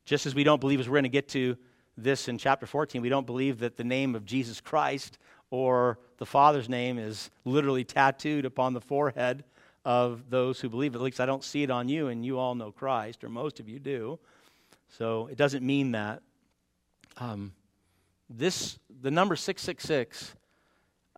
[0.05, 1.57] Just as we don't believe, as we're going to get to
[1.97, 5.19] this in chapter 14, we don't believe that the name of Jesus Christ
[5.51, 9.45] or the Father's name is literally tattooed upon the forehead
[9.85, 10.95] of those who believe.
[10.95, 13.61] At least I don't see it on you, and you all know Christ, or most
[13.61, 14.19] of you do.
[14.89, 16.23] So it doesn't mean that.
[17.19, 17.53] Um,
[18.29, 20.35] this, the number 666,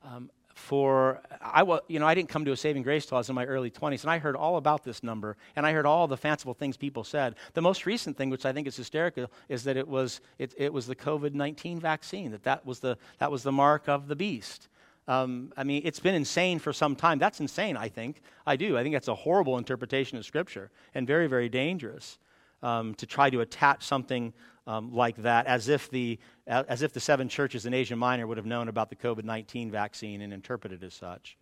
[0.05, 3.21] um, for I was, you know, I didn't come to a saving grace till I
[3.21, 5.85] was in my early 20s, and I heard all about this number, and I heard
[5.85, 7.35] all the fanciful things people said.
[7.53, 10.73] The most recent thing, which I think is hysterical, is that it was it, it
[10.73, 12.31] was the COVID-19 vaccine.
[12.31, 14.69] That that was the that was the mark of the beast.
[15.07, 17.19] Um, I mean, it's been insane for some time.
[17.19, 17.77] That's insane.
[17.77, 18.79] I think I do.
[18.79, 22.19] I think that's a horrible interpretation of Scripture and very very dangerous
[22.63, 24.33] um, to try to attach something
[24.67, 28.37] um, like that, as if, the, as if the seven churches in Asia Minor would
[28.37, 31.37] have known about the COVID 19 vaccine and interpreted as such.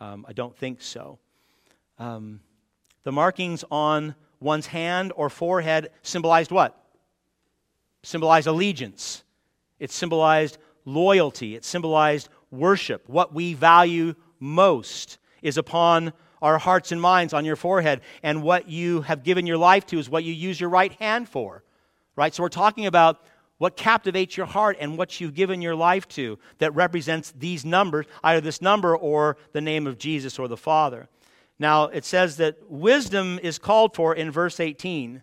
[0.00, 1.18] Um, I don't think so.
[1.98, 2.40] Um,
[3.04, 6.78] the markings on one's hand or forehead symbolized what?
[8.02, 9.22] Symbolized allegiance.
[9.78, 11.54] It symbolized loyalty.
[11.54, 13.08] It symbolized worship.
[13.08, 18.68] What we value most is upon our hearts and minds on your forehead, and what
[18.68, 21.62] you have given your life to is what you use your right hand for
[22.16, 22.34] right?
[22.34, 23.20] So we're talking about
[23.58, 28.06] what captivates your heart and what you've given your life to that represents these numbers,
[28.24, 31.08] either this number or the name of Jesus or the Father.
[31.58, 35.22] Now, it says that wisdom is called for in verse 18,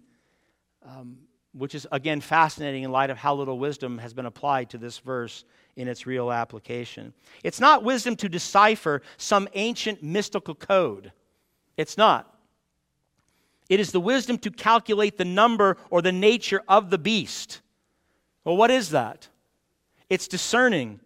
[0.87, 1.17] um,
[1.53, 4.97] which is, again, fascinating in light of how little wisdom has been applied to this
[4.99, 7.13] verse in its real application.
[7.43, 11.11] It's not wisdom to decipher some ancient mystical code.
[11.77, 12.29] It's not.
[13.69, 17.61] It is the wisdom to calculate the number or the nature of the beast.
[18.43, 19.29] Well, what is that?
[20.09, 20.99] It's discerning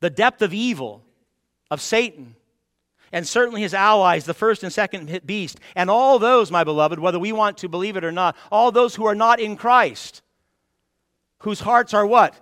[0.00, 1.04] the depth of evil
[1.70, 2.36] of Satan
[3.14, 7.18] and certainly his allies, the first and second beast, and all those, my beloved, whether
[7.18, 10.20] we want to believe it or not, all those who are not in Christ,
[11.38, 12.34] whose hearts are what?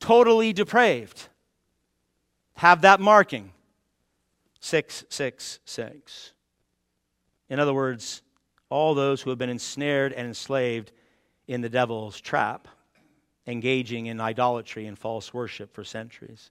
[0.00, 1.28] Totally depraved,
[2.56, 3.52] have that marking
[4.60, 6.34] 666.
[7.48, 8.20] In other words,
[8.68, 10.92] all those who have been ensnared and enslaved
[11.48, 12.68] in the devil's trap,
[13.46, 16.50] engaging in idolatry and false worship for centuries.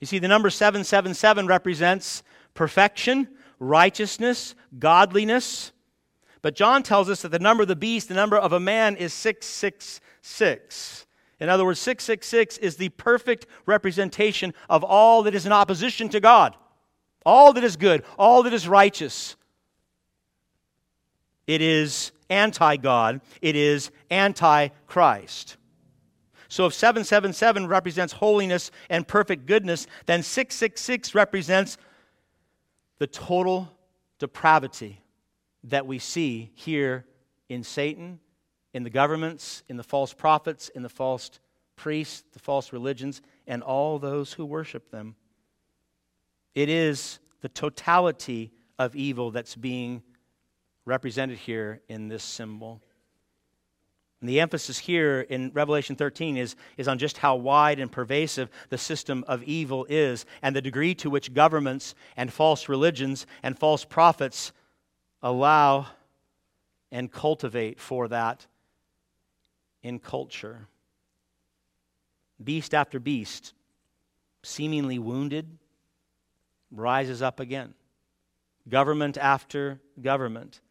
[0.00, 2.22] You see, the number 777 represents
[2.54, 3.28] perfection,
[3.58, 5.72] righteousness, godliness.
[6.42, 8.96] But John tells us that the number of the beast, the number of a man,
[8.96, 11.06] is 666.
[11.40, 16.20] In other words, 666 is the perfect representation of all that is in opposition to
[16.20, 16.54] God,
[17.24, 19.36] all that is good, all that is righteous.
[21.46, 25.56] It is anti God, it is anti Christ.
[26.54, 31.78] So if 777 represents holiness and perfect goodness, then 666 represents
[32.98, 33.68] the total
[34.20, 35.02] depravity
[35.64, 37.06] that we see here
[37.48, 38.20] in Satan,
[38.72, 41.28] in the governments, in the false prophets, in the false
[41.74, 45.16] priests, the false religions, and all those who worship them.
[46.54, 50.04] It is the totality of evil that's being
[50.84, 52.80] represented here in this symbol.
[54.24, 58.48] And the emphasis here in Revelation 13 is, is on just how wide and pervasive
[58.70, 63.58] the system of evil is and the degree to which governments and false religions and
[63.58, 64.52] false prophets
[65.22, 65.88] allow
[66.90, 68.46] and cultivate for that
[69.82, 70.68] in culture.
[72.42, 73.52] Beast after beast,
[74.42, 75.58] seemingly wounded,
[76.70, 77.74] rises up again.
[78.70, 80.62] Government after government.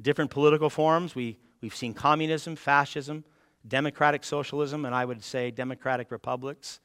[0.00, 1.14] Different political forms.
[1.14, 3.24] We We've seen communism, fascism,
[3.66, 6.78] democratic socialism, and I would say democratic republics,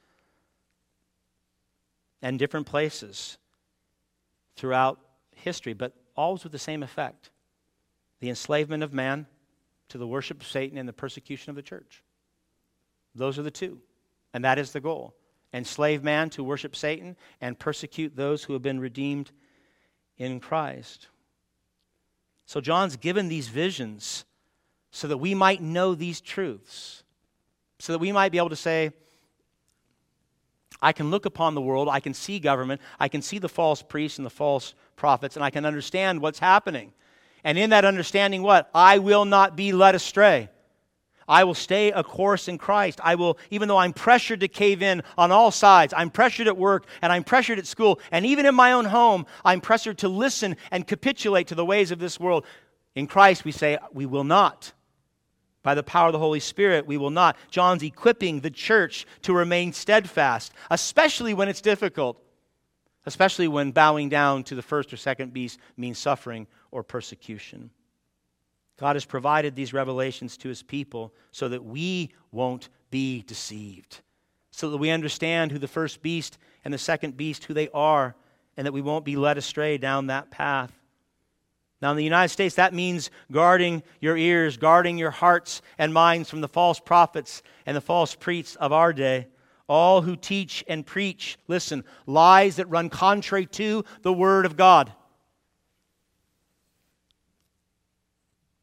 [2.22, 3.36] and different places
[4.56, 4.98] throughout
[5.36, 7.28] history, but always with the same effect
[8.20, 9.26] the enslavement of man
[9.90, 12.02] to the worship of Satan and the persecution of the church.
[13.14, 13.82] Those are the two,
[14.32, 15.14] and that is the goal.
[15.52, 19.30] Enslave man to worship Satan and persecute those who have been redeemed
[20.16, 21.08] in Christ.
[22.46, 24.24] So John's given these visions
[24.90, 27.02] so that we might know these truths,
[27.78, 28.92] so that we might be able to say,
[30.82, 33.82] I can look upon the world, I can see government, I can see the false
[33.82, 36.92] priests and the false prophets, and I can understand what's happening.
[37.44, 38.70] And in that understanding, what?
[38.74, 40.48] I will not be led astray.
[41.28, 42.98] I will stay a course in Christ.
[43.04, 46.56] I will, even though I'm pressured to cave in on all sides, I'm pressured at
[46.56, 50.08] work and I'm pressured at school, and even in my own home, I'm pressured to
[50.08, 52.44] listen and capitulate to the ways of this world.
[52.96, 54.72] In Christ, we say, we will not.
[55.62, 57.36] By the power of the Holy Spirit, we will not.
[57.50, 62.22] John's equipping the church to remain steadfast, especially when it's difficult,
[63.04, 67.70] especially when bowing down to the first or second beast means suffering or persecution.
[68.78, 74.00] God has provided these revelations to his people so that we won't be deceived,
[74.50, 78.14] so that we understand who the first beast and the second beast, who they are,
[78.56, 80.72] and that we won't be led astray down that path.
[81.82, 86.28] Now, in the United States, that means guarding your ears, guarding your hearts and minds
[86.28, 89.28] from the false prophets and the false priests of our day.
[89.66, 94.92] All who teach and preach, listen, lies that run contrary to the Word of God.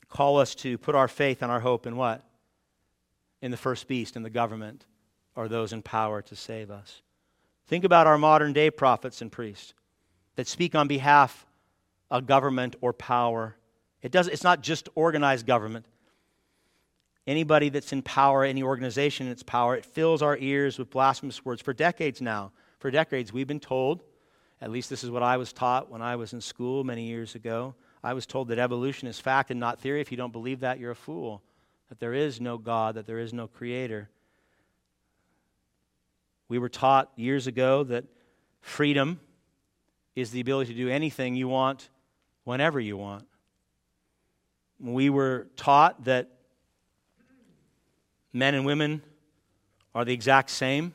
[0.10, 2.24] Call us to put our faith and our hope in what?
[3.42, 4.86] In the first beast, in the government,
[5.36, 7.02] or those in power to save us.
[7.68, 9.74] Think about our modern day prophets and priests
[10.36, 11.47] that speak on behalf
[12.10, 13.56] a government or power.
[14.02, 15.86] It does, it's not just organized government.
[17.26, 21.44] Anybody that's in power, any organization in its power, it fills our ears with blasphemous
[21.44, 21.62] words.
[21.62, 24.04] For decades now, for decades, we've been told,
[24.62, 27.36] at least this is what I was taught when I was in school many years
[27.36, 27.76] ago.
[28.02, 30.00] I was told that evolution is fact and not theory.
[30.00, 31.44] If you don't believe that, you're a fool.
[31.90, 34.10] That there is no God, that there is no creator.
[36.48, 38.06] We were taught years ago that
[38.62, 39.20] freedom
[40.16, 41.90] is the ability to do anything you want
[42.48, 43.28] whenever you want.
[44.80, 46.30] We were taught that
[48.32, 49.02] men and women
[49.94, 50.94] are the exact same,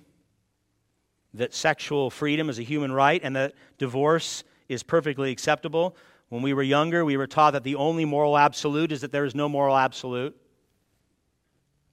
[1.35, 5.95] that sexual freedom is a human right, and that divorce is perfectly acceptable.
[6.31, 9.27] When we were younger, we were taught that the only moral absolute is that there
[9.27, 10.35] is no moral absolute,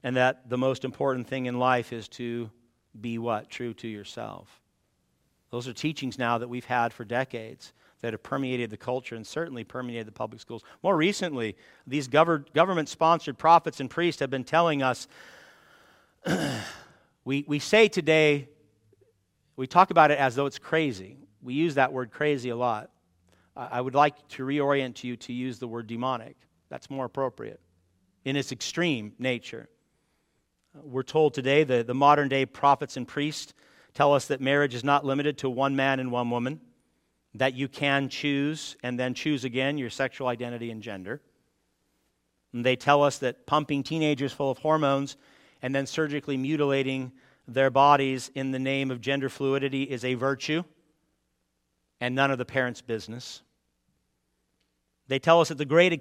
[0.04, 2.50] and that the most important thing in life is to
[3.02, 3.50] be what?
[3.50, 4.62] True to yourself.
[5.52, 9.26] Those are teachings now that we've had for decades that have permeated the culture and
[9.26, 10.64] certainly permeated the public schools.
[10.84, 15.08] More recently, these government sponsored prophets and priests have been telling us
[17.26, 18.50] we, we say today,
[19.56, 21.18] we talk about it as though it's crazy.
[21.42, 22.90] We use that word crazy a lot.
[23.56, 26.38] I would like to reorient you to use the word demonic.
[26.70, 27.60] That's more appropriate
[28.24, 29.68] in its extreme nature.
[30.82, 33.54] We're told today that the modern day prophets and priests
[33.94, 36.62] tell us that marriage is not limited to one man and one woman
[37.36, 41.22] that you can choose and then choose again your sexual identity and gender.
[42.54, 45.16] And they tell us that pumping teenagers full of hormones
[45.62, 47.12] and then surgically mutilating
[47.48, 50.64] their bodies in the name of gender fluidity is a virtue
[52.02, 53.42] and none of the parents' business.
[55.08, 55.92] They tell us that the great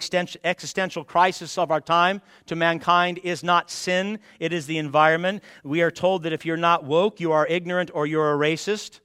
[0.44, 5.42] existential crisis of our time to mankind is not sin, it is the environment.
[5.64, 9.00] We are told that if you're not woke, you are ignorant or you're a racist.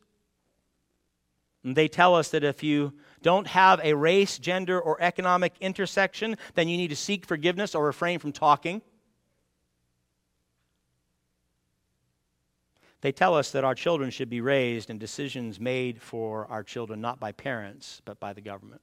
[1.64, 6.38] And they tell us that if you don't have a race, gender, or economic intersection,
[6.56, 8.82] then you need to seek forgiveness or refrain from talking.
[13.00, 17.02] They tell us that our children should be raised and decisions made for our children
[17.02, 18.82] not by parents, but by the government.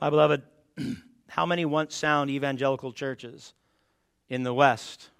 [0.00, 0.42] My beloved,
[1.28, 3.54] how many once sound evangelical churches
[4.28, 5.10] in the West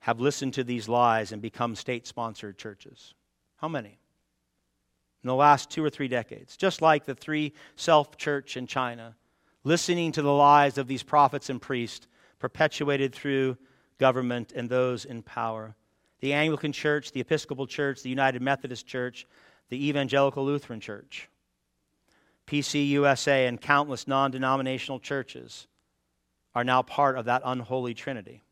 [0.00, 3.14] have listened to these lies and become state sponsored churches?
[3.60, 3.98] How many?
[5.22, 9.16] In the last two or three decades, just like the three self church in China,
[9.64, 12.06] listening to the lies of these prophets and priests
[12.38, 13.58] perpetuated through
[13.98, 15.76] government and those in power.
[16.20, 19.26] The Anglican Church, the Episcopal Church, the United Methodist Church,
[19.68, 21.28] the Evangelical Lutheran Church,
[22.46, 25.66] PCUSA, and countless non denominational churches
[26.54, 28.42] are now part of that unholy trinity,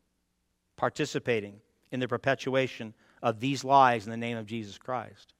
[0.77, 5.33] participating in the perpetuation of these lies in the name of Jesus Christ.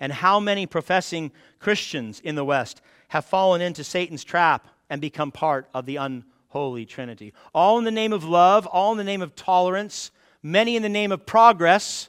[0.00, 5.30] And how many professing Christians in the West have fallen into Satan's trap and become
[5.30, 7.32] part of the unholy Trinity.
[7.54, 10.10] All in the name of love, all in the name of tolerance,
[10.42, 12.08] many in the name of progress,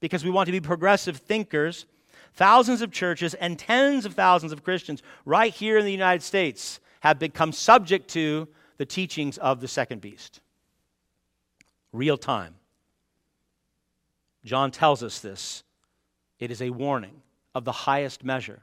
[0.00, 1.86] because we want to be progressive thinkers.
[2.34, 6.80] Thousands of churches and tens of thousands of Christians right here in the United States
[7.00, 10.40] have become subject to the teachings of the second beast.
[11.92, 12.54] Real time.
[14.44, 15.62] John tells us this.
[16.38, 17.22] It is a warning
[17.54, 18.62] of the highest measure.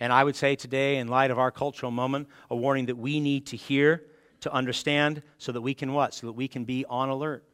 [0.00, 3.20] And I would say today, in light of our cultural moment, a warning that we
[3.20, 4.04] need to hear
[4.40, 6.14] to understand so that we can what?
[6.14, 7.44] So that we can be on alert.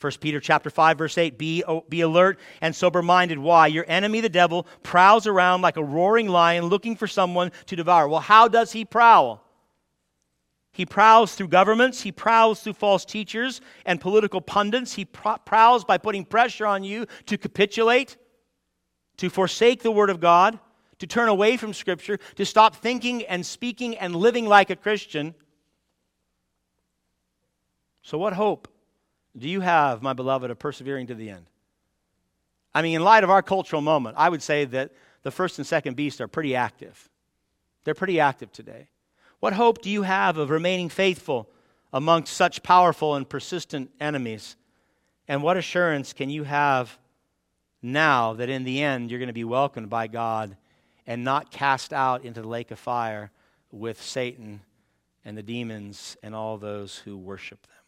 [0.00, 4.20] 1 Peter chapter 5 verse 8 be, be alert and sober minded why your enemy
[4.20, 8.48] the devil prowls around like a roaring lion looking for someone to devour well how
[8.48, 9.44] does he prowl
[10.72, 15.98] he prowls through governments he prowls through false teachers and political pundits he prowls by
[15.98, 18.16] putting pressure on you to capitulate
[19.16, 20.58] to forsake the word of god
[20.98, 25.34] to turn away from scripture to stop thinking and speaking and living like a christian
[28.02, 28.68] so, what hope
[29.36, 31.46] do you have, my beloved, of persevering to the end?
[32.74, 34.92] I mean, in light of our cultural moment, I would say that
[35.22, 37.08] the first and second beasts are pretty active.
[37.84, 38.88] They're pretty active today.
[39.42, 41.50] What hope do you have of remaining faithful
[41.92, 44.54] amongst such powerful and persistent enemies?
[45.26, 46.96] And what assurance can you have
[47.82, 50.56] now that in the end you're going to be welcomed by God
[51.08, 53.32] and not cast out into the lake of fire
[53.72, 54.60] with Satan
[55.24, 57.82] and the demons and all those who worship them?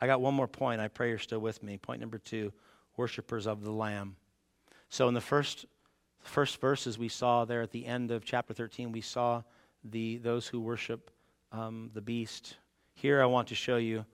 [0.00, 0.80] I got one more point.
[0.80, 1.76] I pray you're still with me.
[1.76, 2.52] Point number two
[2.96, 4.14] worshipers of the Lamb.
[4.90, 5.66] So, in the first,
[6.20, 9.42] first verses we saw there at the end of chapter 13, we saw
[9.84, 11.10] the, those who worship
[11.52, 12.56] um, the beast.
[12.94, 14.04] Here, I want to show you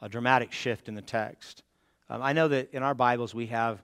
[0.00, 1.62] a dramatic shift in the text.
[2.08, 3.82] Um, I know that in our Bibles we have,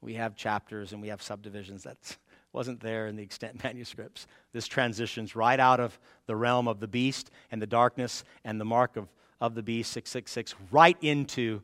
[0.00, 1.84] we have chapters and we have subdivisions.
[1.84, 1.96] That
[2.52, 4.26] wasn't there in the extant manuscripts.
[4.52, 8.64] This transitions right out of the realm of the beast and the darkness and the
[8.64, 9.08] mark of
[9.42, 11.60] of the beast, 666, right into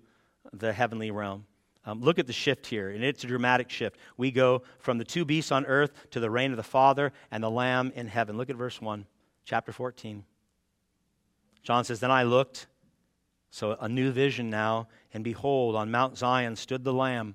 [0.53, 1.47] the heavenly realm.
[1.87, 3.97] Um, look at the shift here, and it's a dramatic shift.
[4.17, 7.43] We go from the two beasts on earth to the reign of the Father and
[7.43, 8.37] the Lamb in heaven.
[8.37, 9.07] Look at verse 1,
[9.49, 10.25] chapter 14.
[11.63, 12.67] John says, Then I looked,
[13.51, 17.35] so a new vision now, and behold, on Mount Zion stood the Lamb,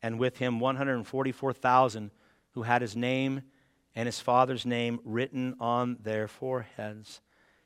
[0.00, 2.12] and with him 144,000
[2.52, 3.42] who had his name
[3.96, 7.20] and his Father's name written on their foreheads.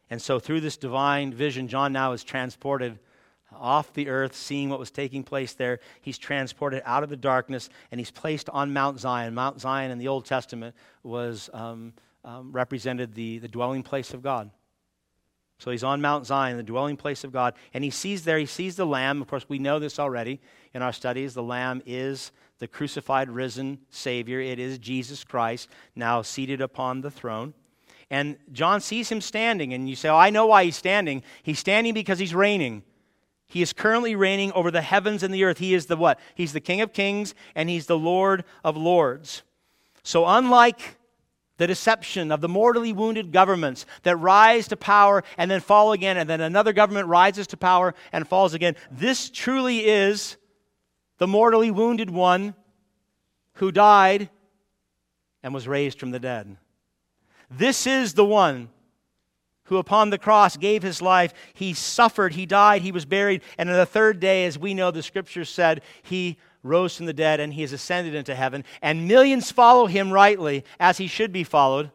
[0.09, 2.99] And so, through this divine vision, John now is transported
[3.55, 5.81] off the earth, seeing what was taking place there.
[6.01, 9.35] He's transported out of the darkness and he's placed on Mount Zion.
[9.35, 11.93] Mount Zion in the Old Testament was um,
[12.25, 14.51] um, represented the, the dwelling place of God.
[15.59, 18.47] So he's on Mount Zion, the dwelling place of God, and he sees there, he
[18.47, 19.23] sees the Lamb.
[19.23, 20.41] Of course, we know this already
[20.75, 21.35] in our studies.
[21.35, 24.41] The Lamb is the crucified, risen Savior.
[24.41, 27.55] It is Jesus Christ, now seated upon the throne.
[28.11, 31.23] And John sees him standing, and you say, Oh, I know why he's standing.
[31.43, 32.83] He's standing because he's reigning.
[33.47, 35.59] He is currently reigning over the heavens and the earth.
[35.59, 36.19] He is the what?
[36.35, 39.43] He's the King of kings, and he's the Lord of lords.
[40.03, 40.97] So, unlike
[41.63, 46.17] the deception of the mortally wounded governments that rise to power and then fall again,
[46.17, 50.37] and then another government rises to power and falls again, this truly is
[51.19, 52.57] the mortally wounded one
[53.55, 54.29] who died
[55.45, 56.57] and was raised from the dead.
[57.49, 58.69] This is the one
[59.67, 61.33] who upon the cross gave his life.
[61.55, 64.91] He suffered, he died, he was buried, and on the third day, as we know
[64.91, 68.65] the scriptures said, he rose from the dead and he has ascended into heaven.
[68.81, 71.91] And millions follow him rightly as he should be followed,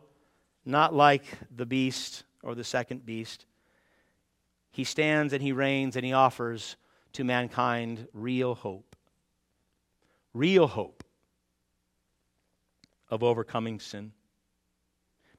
[0.65, 1.24] not like
[1.55, 3.45] the beast or the second beast.
[4.72, 6.76] He stands and he reigns and he offers
[7.13, 8.95] to mankind real hope.
[10.34, 11.03] Real hope
[13.09, 14.11] of overcoming sin.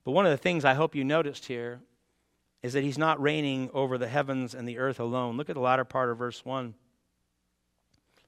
[0.04, 1.80] But one of the things I hope you noticed here
[2.62, 5.36] is that he's not reigning over the heavens and the earth alone.
[5.36, 6.74] Look at the latter part of verse 1.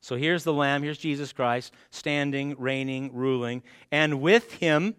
[0.00, 4.94] So here's the Lamb, here's Jesus Christ, standing, reigning, ruling, and with him,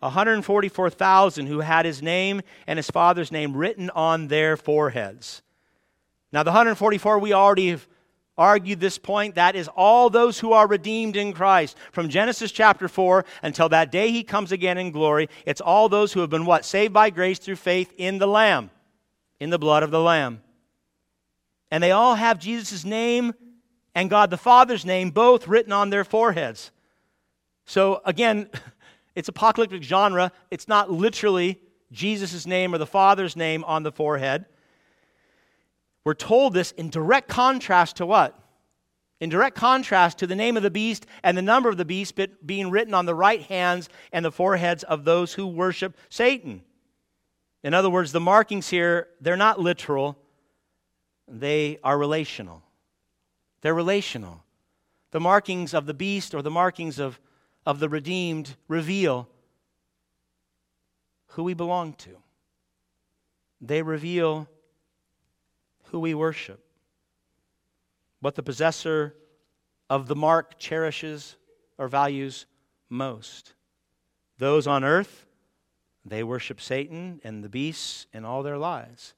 [0.00, 5.42] 144,000 who had his name and his father's name written on their foreheads.
[6.32, 7.86] Now, the 144 we already have
[8.36, 9.34] argued this point.
[9.34, 11.76] That is all those who are redeemed in Christ.
[11.90, 16.12] From Genesis chapter 4 until that day he comes again in glory, it's all those
[16.12, 16.64] who have been what?
[16.64, 18.70] Saved by grace through faith in the Lamb,
[19.40, 20.42] in the blood of the Lamb.
[21.70, 23.34] And they all have Jesus' name
[23.94, 26.70] and God the Father's name both written on their foreheads.
[27.64, 28.48] So again,
[29.14, 30.32] it's apocalyptic genre.
[30.50, 31.60] It's not literally
[31.92, 34.46] Jesus' name or the Father's name on the forehead.
[36.04, 38.38] We're told this in direct contrast to what?
[39.20, 42.18] In direct contrast to the name of the beast and the number of the beast
[42.46, 46.62] being written on the right hands and the foreheads of those who worship Satan.
[47.64, 50.16] In other words, the markings here, they're not literal,
[51.26, 52.62] they are relational.
[53.60, 54.44] They're relational.
[55.10, 57.20] The markings of the beast or the markings of,
[57.64, 59.28] of the redeemed reveal
[61.28, 62.16] who we belong to.
[63.60, 64.48] They reveal
[65.84, 66.64] who we worship,
[68.20, 69.14] what the possessor
[69.90, 71.36] of the mark cherishes
[71.78, 72.46] or values
[72.88, 73.54] most.
[74.38, 75.26] Those on earth,
[76.04, 79.14] they worship Satan and the beasts and all their lies.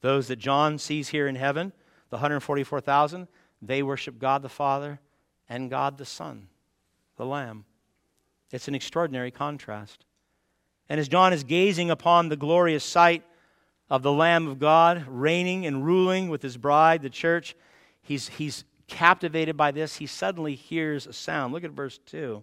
[0.00, 1.72] Those that John sees here in heaven,
[2.10, 3.28] the 144,000,
[3.60, 5.00] they worship God the Father
[5.48, 6.48] and God the Son,
[7.16, 7.64] the Lamb.
[8.50, 10.04] It's an extraordinary contrast.
[10.88, 13.22] And as John is gazing upon the glorious sight
[13.90, 17.54] of the Lamb of God reigning and ruling with his bride, the church,
[18.02, 19.96] he's, he's captivated by this.
[19.96, 21.52] He suddenly hears a sound.
[21.52, 22.42] Look at verse 2.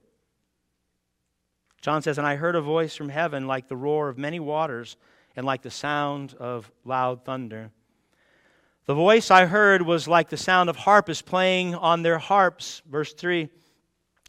[1.82, 4.98] John says, And I heard a voice from heaven like the roar of many waters
[5.36, 7.72] and like the sound of loud thunder.
[8.86, 12.84] The voice I heard was like the sound of harpists playing on their harps.
[12.88, 13.50] Verse 3.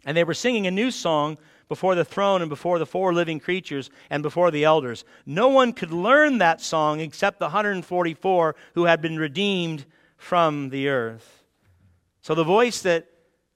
[0.06, 1.36] And they were singing a new song
[1.68, 5.04] before the throne and before the four living creatures and before the elders.
[5.26, 9.84] No one could learn that song except the 144 who had been redeemed
[10.16, 11.44] from the earth.
[12.22, 13.06] So the voice that,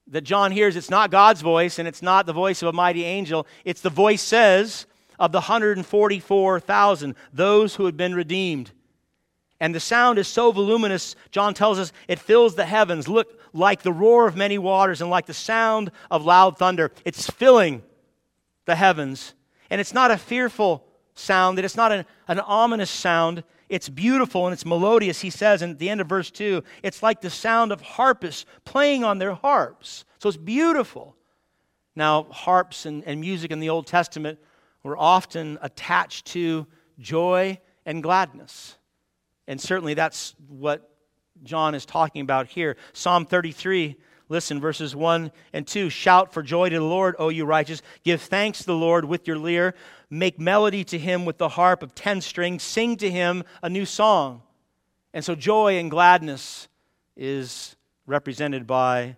[0.09, 3.05] that John hears, it's not God's voice and it's not the voice of a mighty
[3.05, 3.47] angel.
[3.65, 4.87] It's the voice says
[5.19, 8.73] of the 144,000, those who had been redeemed.
[9.61, 13.09] And the sound is so voluminous, John tells us, it fills the heavens.
[13.09, 16.91] Look, like the roar of many waters and like the sound of loud thunder.
[17.05, 17.83] It's filling
[18.65, 19.35] the heavens.
[19.69, 23.45] And it's not a fearful sound, that it's not an, an ominous sound.
[23.69, 26.65] It's beautiful and it's melodious, he says in the end of verse 2.
[26.83, 30.05] It's like the sound of harpists playing on their harps.
[30.19, 31.17] So it's beautiful.
[31.95, 34.39] Now, harps and, and music in the Old Testament
[34.83, 36.67] were often attached to
[36.99, 38.77] joy and gladness.
[39.47, 40.95] And certainly that's what
[41.43, 42.77] John is talking about here.
[42.93, 43.97] Psalm 33
[44.31, 47.83] Listen, verses 1 and 2 Shout for joy to the Lord, O you righteous.
[48.05, 49.75] Give thanks to the Lord with your lyre.
[50.09, 52.63] Make melody to him with the harp of ten strings.
[52.63, 54.43] Sing to him a new song.
[55.13, 56.69] And so, joy and gladness
[57.17, 57.75] is
[58.07, 59.17] represented by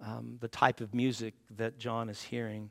[0.00, 2.70] um, the type of music that John is hearing.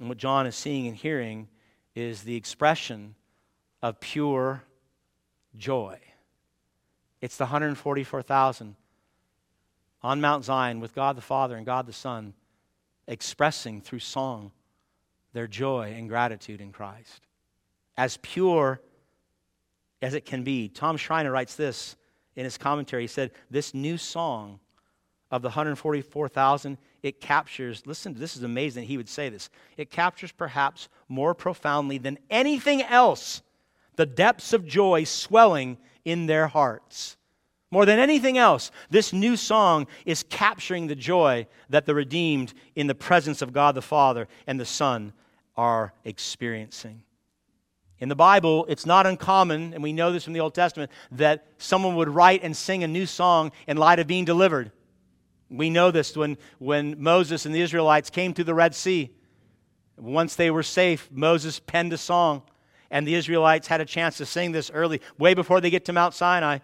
[0.00, 1.46] And what John is seeing and hearing
[1.94, 3.14] is the expression
[3.82, 4.64] of pure
[5.56, 5.98] joy.
[7.20, 8.76] It's the 144,000
[10.02, 12.34] on Mount Zion with God the Father and God the Son,
[13.06, 14.50] expressing through song
[15.32, 17.26] their joy and gratitude in Christ.
[17.96, 18.80] As pure
[20.02, 20.68] as it can be.
[20.68, 21.96] Tom Schreiner writes this
[22.34, 23.04] in his commentary.
[23.04, 24.58] He said, This new song
[25.30, 29.48] of the 144,000, it captures, listen, this is amazing he would say this.
[29.76, 33.42] It captures perhaps more profoundly than anything else
[33.96, 37.16] the depths of joy swelling in their hearts.
[37.70, 42.86] More than anything else, this new song is capturing the joy that the redeemed in
[42.86, 45.14] the presence of God the Father and the Son
[45.56, 47.02] are experiencing.
[47.98, 51.46] In the Bible, it's not uncommon, and we know this from the Old Testament, that
[51.56, 54.72] someone would write and sing a new song in light of being delivered.
[55.48, 59.12] We know this when, when Moses and the Israelites came to the Red Sea.
[59.96, 62.42] Once they were safe, Moses penned a song,
[62.92, 65.92] and the Israelites had a chance to sing this early, way before they get to
[65.92, 66.58] Mount Sinai.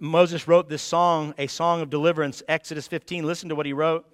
[0.00, 3.24] Moses wrote this song, a song of deliverance, Exodus 15.
[3.24, 4.06] Listen to what he wrote.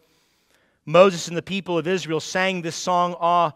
[0.84, 3.54] Moses and the people of Israel sang this song ah,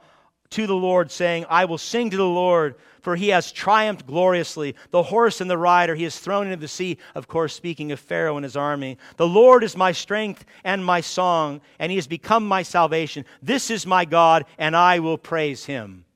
[0.50, 4.74] to the Lord, saying, I will sing to the Lord, for he has triumphed gloriously.
[4.90, 6.96] The horse and the rider he has thrown into the sea.
[7.14, 8.96] Of course, speaking of Pharaoh and his army.
[9.16, 13.26] The Lord is my strength and my song, and he has become my salvation.
[13.42, 16.06] This is my God, and I will praise him.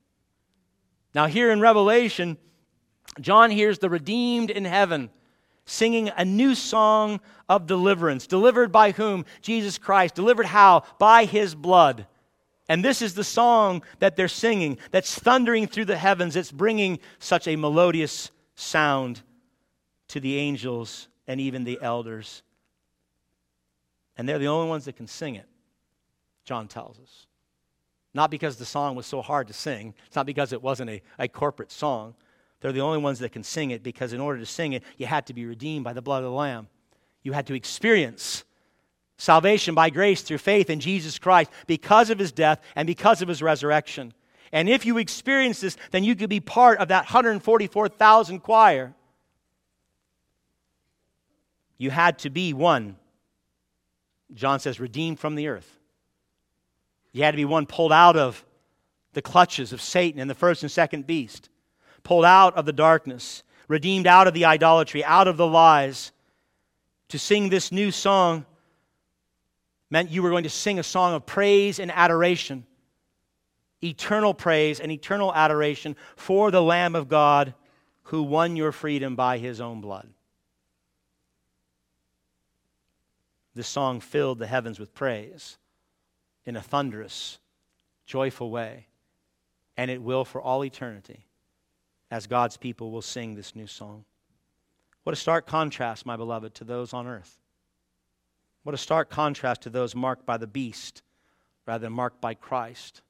[1.13, 2.37] Now, here in Revelation,
[3.19, 5.09] John hears the redeemed in heaven
[5.65, 8.27] singing a new song of deliverance.
[8.27, 9.25] Delivered by whom?
[9.41, 10.15] Jesus Christ.
[10.15, 10.83] Delivered how?
[10.99, 12.07] By his blood.
[12.69, 16.35] And this is the song that they're singing that's thundering through the heavens.
[16.35, 19.21] It's bringing such a melodious sound
[20.09, 22.41] to the angels and even the elders.
[24.17, 25.47] And they're the only ones that can sing it,
[26.45, 27.27] John tells us.
[28.13, 31.01] Not because the song was so hard to sing, it's not because it wasn't a,
[31.17, 32.15] a corporate song.
[32.61, 35.05] They're the only ones that can sing it because in order to sing it, you
[35.05, 36.69] had to be redeemed by the blood of the Lamb.
[37.21, 38.45] You had to experience
[39.17, 43.27] salvation by grace through faith in Jesus Christ because of his death and because of
[43.27, 44.13] his resurrection.
[44.53, 48.93] And if you experience this, then you could be part of that 144,000 choir.
[51.77, 52.95] You had to be one,
[54.33, 55.79] John says, redeemed from the earth.
[57.13, 58.43] You had to be one pulled out of
[59.13, 61.49] the clutches of Satan and the first and second beast,
[62.03, 66.11] pulled out of the darkness, redeemed out of the idolatry, out of the lies,
[67.09, 68.45] to sing this new song
[69.91, 72.65] meant you were going to sing a song of praise and adoration,
[73.83, 77.53] eternal praise and eternal adoration for the Lamb of God
[78.05, 80.09] who won your freedom by his own blood.
[83.53, 85.57] This song filled the heavens with praise
[86.45, 87.39] in a thunderous,
[88.05, 88.87] joyful way,
[89.77, 91.25] and it will for all eternity
[92.11, 94.05] as God's people will sing this new song.
[95.03, 97.39] What a stark contrast, my beloved, to those on earth.
[98.63, 101.01] What a stark contrast to those marked by the beast
[101.65, 103.01] rather than marked by Christ.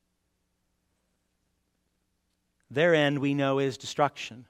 [2.71, 4.45] Their end, we know, is destruction.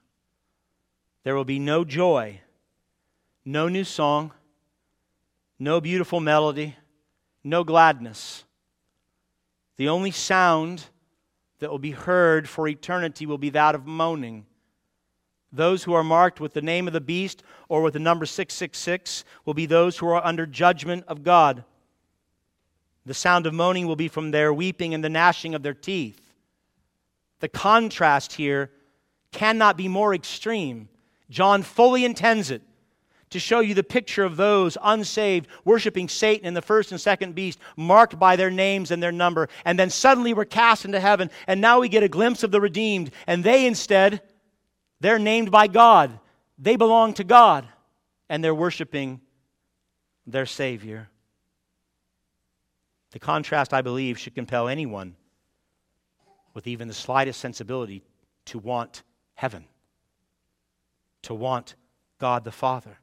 [1.23, 2.41] There will be no joy,
[3.43, 4.31] no new song,
[5.59, 6.75] no beautiful melody,
[7.43, 8.45] no gladness.
[9.77, 10.85] The only sound
[11.59, 14.45] that will be heard for eternity will be that of moaning.
[15.51, 19.23] Those who are marked with the name of the beast or with the number 666
[19.45, 21.63] will be those who are under judgment of God.
[23.05, 26.33] The sound of moaning will be from their weeping and the gnashing of their teeth.
[27.39, 28.71] The contrast here
[29.31, 30.89] cannot be more extreme.
[31.29, 32.61] John fully intends it
[33.33, 37.35] to show you the picture of those unsaved worshiping Satan and the first and second
[37.35, 39.49] beast, marked by their names and their number.
[39.65, 42.61] And then suddenly we're cast into heaven, and now we get a glimpse of the
[42.61, 43.11] redeemed.
[43.27, 44.21] And they instead
[44.99, 46.17] they're named by God,
[46.57, 47.67] they belong to God,
[48.29, 49.19] and they're worshiping
[50.25, 51.09] their Savior.
[53.11, 55.17] The contrast, I believe, should compel anyone
[56.53, 58.01] with even the slightest sensibility
[58.45, 59.03] to want
[59.35, 59.65] heaven,
[61.23, 61.75] to want
[62.17, 62.97] God the Father,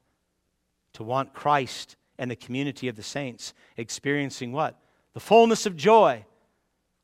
[0.94, 4.78] to want Christ and the community of the saints experiencing what?
[5.14, 6.24] The fullness of joy,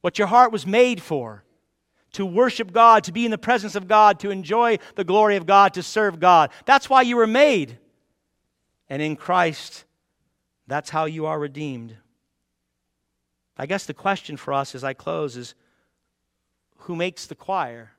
[0.01, 1.45] what your heart was made for
[2.12, 5.45] to worship God, to be in the presence of God, to enjoy the glory of
[5.45, 6.51] God, to serve God.
[6.64, 7.78] That's why you were made.
[8.89, 9.84] And in Christ,
[10.66, 11.97] that's how you are redeemed.
[13.59, 15.55] I guess the question for us as I close is
[16.78, 17.93] who makes the choir?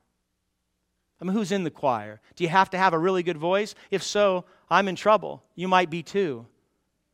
[1.20, 2.20] I mean, who's in the choir?
[2.36, 3.74] Do you have to have a really good voice?
[3.90, 5.42] If so, I'm in trouble.
[5.54, 6.46] You might be too.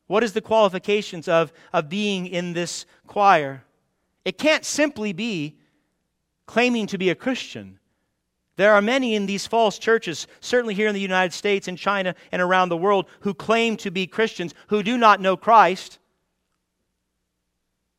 [0.07, 3.65] What is the qualifications of, of being in this choir?
[4.25, 5.57] It can't simply be
[6.47, 7.79] claiming to be a Christian.
[8.57, 12.15] There are many in these false churches, certainly here in the United States and China
[12.31, 15.99] and around the world, who claim to be Christians who do not know Christ.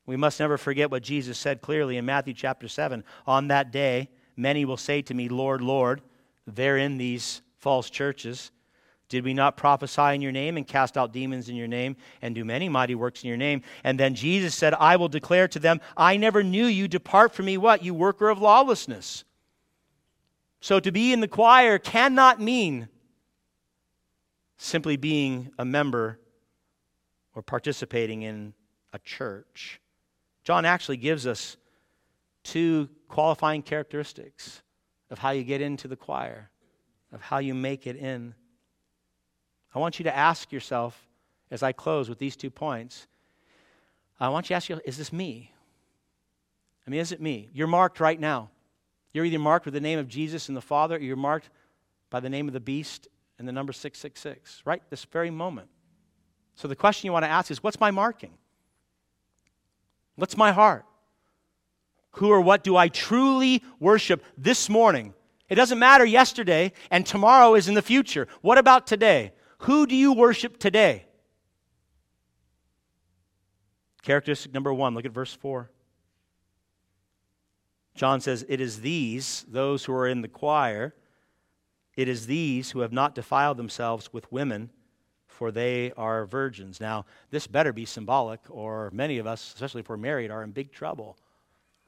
[0.06, 3.04] We must never forget what Jesus said clearly in Matthew chapter 7.
[3.26, 6.02] On that day, many will say to me, Lord, Lord,
[6.48, 8.52] they're in these false churches.
[9.08, 12.34] Did we not prophesy in your name and cast out demons in your name and
[12.34, 13.62] do many mighty works in your name?
[13.84, 16.88] And then Jesus said, I will declare to them, I never knew you.
[16.88, 17.84] Depart from me, what?
[17.84, 19.24] You worker of lawlessness.
[20.60, 22.88] So to be in the choir cannot mean
[24.58, 26.20] simply being a member
[27.36, 28.54] or participating in
[28.92, 29.80] a church.
[30.44, 31.58] John actually gives us
[32.44, 34.62] two qualifying characteristics
[35.10, 36.50] of how you get into the choir,
[37.14, 38.36] of how you make it in.
[39.74, 41.08] I want you to ask yourself
[41.50, 43.08] as I close with these two points
[44.20, 45.52] I want you to ask yourself, is this me?
[46.88, 47.50] I mean, is it me?
[47.54, 48.50] You're marked right now.
[49.14, 51.50] You're either marked with the name of Jesus and the Father, or you're marked
[52.10, 53.08] by the name of the beast
[53.40, 54.82] and the number 666, right?
[54.90, 55.68] This very moment.
[56.56, 58.34] So the question you want to ask is what's my marking?
[60.16, 60.86] What's my heart?
[62.16, 65.14] Who or what do I truly worship this morning?
[65.50, 68.28] It doesn't matter yesterday, and tomorrow is in the future.
[68.42, 69.34] What about today?
[69.60, 71.06] Who do you worship today?
[74.02, 75.70] Characteristic number one, look at verse 4.
[77.96, 80.94] John says, It is these, those who are in the choir,
[81.96, 84.70] it is these who have not defiled themselves with women,
[85.28, 86.80] for they are virgins.
[86.80, 90.52] Now, this better be symbolic, or many of us, especially if we're married, are in
[90.52, 91.18] big trouble,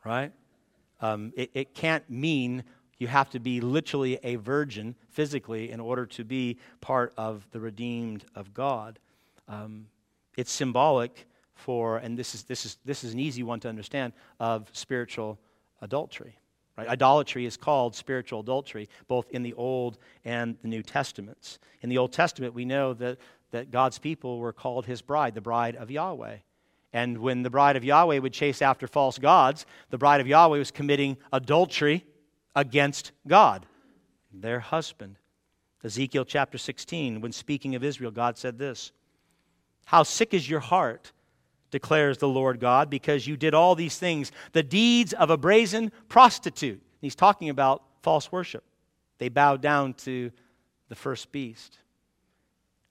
[0.08, 0.32] right?
[1.02, 2.64] Um, it, it can't mean
[2.98, 7.60] you have to be literally a virgin physically in order to be part of the
[7.60, 8.98] redeemed of God.
[9.48, 9.88] Um,
[10.36, 14.14] it's symbolic for, and this is, this, is, this is an easy one to understand,
[14.40, 15.38] of spiritual
[15.82, 16.38] adultery.
[16.78, 16.88] Right?
[16.88, 21.60] Idolatry is called spiritual adultery, both in the Old and the New Testaments.
[21.82, 23.18] In the Old Testament, we know that,
[23.52, 26.38] that God's people were called his bride, the bride of Yahweh.
[26.98, 30.58] And when the bride of Yahweh would chase after false gods, the bride of Yahweh
[30.58, 32.04] was committing adultery
[32.56, 33.68] against God,
[34.34, 35.20] their husband.
[35.84, 38.94] Ezekiel chapter 16, when speaking of Israel, God said this
[39.86, 41.12] How sick is your heart,
[41.70, 45.92] declares the Lord God, because you did all these things, the deeds of a brazen
[46.10, 46.82] prostitute.
[47.00, 48.64] He's talking about false worship.
[49.20, 50.32] They bowed down to
[50.90, 51.78] the first beast.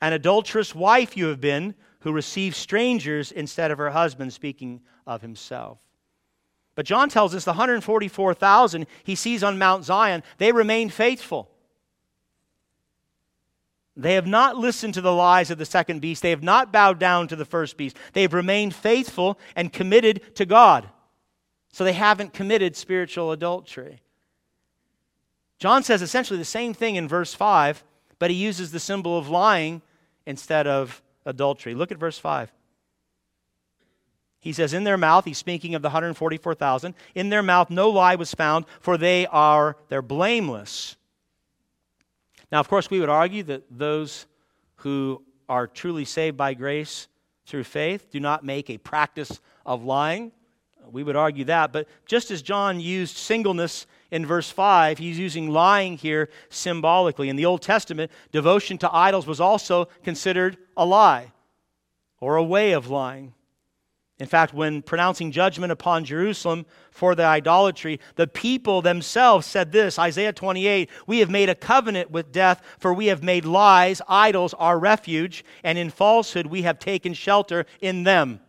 [0.00, 1.74] An adulterous wife you have been,
[2.06, 5.78] who received strangers instead of her husband, speaking of himself.
[6.76, 11.50] But John tells us the 144,000 he sees on Mount Zion, they remain faithful.
[13.96, 16.22] They have not listened to the lies of the second beast.
[16.22, 17.96] They have not bowed down to the first beast.
[18.12, 20.88] They have remained faithful and committed to God.
[21.72, 24.00] So they haven't committed spiritual adultery.
[25.58, 27.82] John says essentially the same thing in verse 5,
[28.20, 29.82] but he uses the symbol of lying
[30.24, 31.74] instead of adultery.
[31.74, 32.50] Look at verse 5.
[34.40, 38.14] He says, In their mouth, he's speaking of the 144,000, in their mouth no lie
[38.14, 40.96] was found, for they are, they're blameless.
[42.52, 44.26] Now, of course, we would argue that those
[44.76, 47.08] who are truly saved by grace
[47.44, 50.32] through faith do not make a practice of lying.
[50.90, 51.72] We would argue that.
[51.72, 57.28] But just as John used singleness in verse 5, he's using lying here symbolically.
[57.28, 61.32] In the Old Testament, devotion to idols was also considered a lie
[62.18, 63.34] or a way of lying.
[64.18, 69.98] In fact, when pronouncing judgment upon Jerusalem for the idolatry, the people themselves said this
[69.98, 74.54] Isaiah 28 We have made a covenant with death, for we have made lies, idols,
[74.54, 78.40] our refuge, and in falsehood we have taken shelter in them.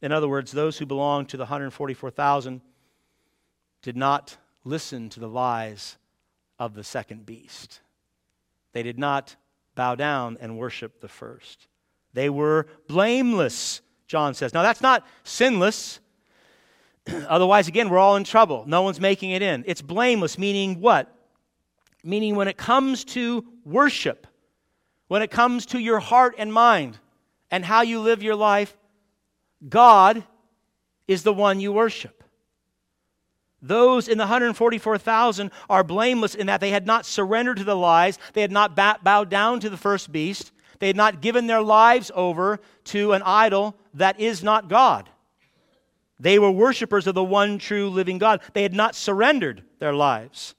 [0.00, 2.60] In other words, those who belong to the 144,000
[3.82, 5.96] did not listen to the lies
[6.58, 7.80] of the second beast.
[8.72, 9.36] They did not
[9.74, 11.66] bow down and worship the first.
[12.12, 14.52] They were blameless, John says.
[14.52, 16.00] Now, that's not sinless.
[17.06, 18.64] Otherwise, again, we're all in trouble.
[18.66, 19.64] No one's making it in.
[19.66, 21.14] It's blameless, meaning what?
[22.02, 24.26] Meaning when it comes to worship,
[25.08, 26.98] when it comes to your heart and mind
[27.50, 28.76] and how you live your life,
[29.68, 30.24] God
[31.06, 32.19] is the one you worship.
[33.62, 38.18] Those in the 144,000 are blameless in that they had not surrendered to the lies,
[38.32, 42.10] they had not bowed down to the first beast, they had not given their lives
[42.14, 45.10] over to an idol that is not God.
[46.18, 48.42] They were worshipers of the one true living God.
[48.52, 50.54] They had not surrendered their lives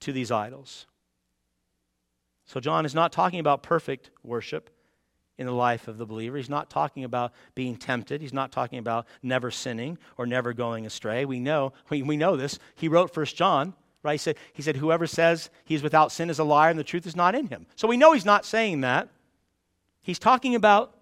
[0.00, 0.86] to these idols.
[2.44, 4.70] So, John is not talking about perfect worship
[5.38, 6.36] in the life of the believer.
[6.36, 8.20] He's not talking about being tempted.
[8.20, 11.24] He's not talking about never sinning or never going astray.
[11.24, 12.58] We know, we, we know this.
[12.74, 13.74] He wrote First John
[14.06, 14.12] Right?
[14.12, 17.08] He said, he said, Whoever says he's without sin is a liar and the truth
[17.08, 17.66] is not in him.
[17.74, 19.08] So we know he's not saying that.
[20.00, 20.94] He's talking about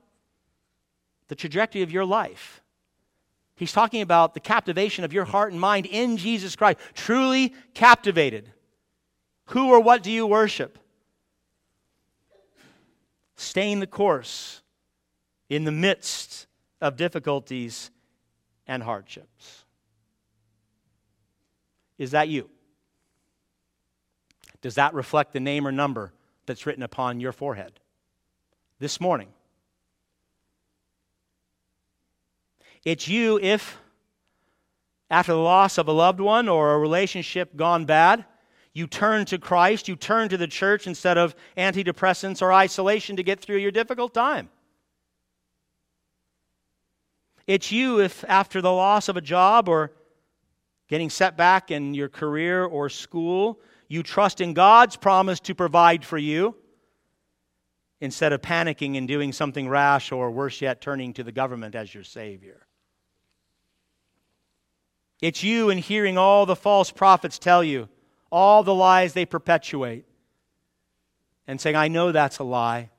[1.28, 2.62] the trajectory of your life.
[3.56, 6.78] He's talking about the captivation of your heart and mind in Jesus Christ.
[6.94, 8.50] Truly captivated.
[9.48, 10.78] Who or what do you worship?
[13.36, 14.62] Staying the course
[15.48, 16.46] in the midst
[16.80, 17.90] of difficulties
[18.66, 19.64] and hardships.
[21.98, 22.50] Is that you?
[24.60, 26.12] Does that reflect the name or number
[26.46, 27.80] that's written upon your forehead?
[28.78, 29.28] This morning.
[32.84, 33.78] It's you if,
[35.10, 38.24] after the loss of a loved one or a relationship gone bad,
[38.74, 43.22] you turn to Christ, you turn to the church instead of antidepressants or isolation to
[43.22, 44.50] get through your difficult time.
[47.46, 49.92] It's you if, after the loss of a job or
[50.88, 56.04] getting set back in your career or school, you trust in God's promise to provide
[56.04, 56.56] for you
[58.00, 61.94] instead of panicking and doing something rash or worse yet, turning to the government as
[61.94, 62.66] your Savior.
[65.20, 67.88] It's you in hearing all the false prophets tell you,
[68.34, 70.04] all the lies they perpetuate,
[71.46, 72.90] and saying, I know that's a lie.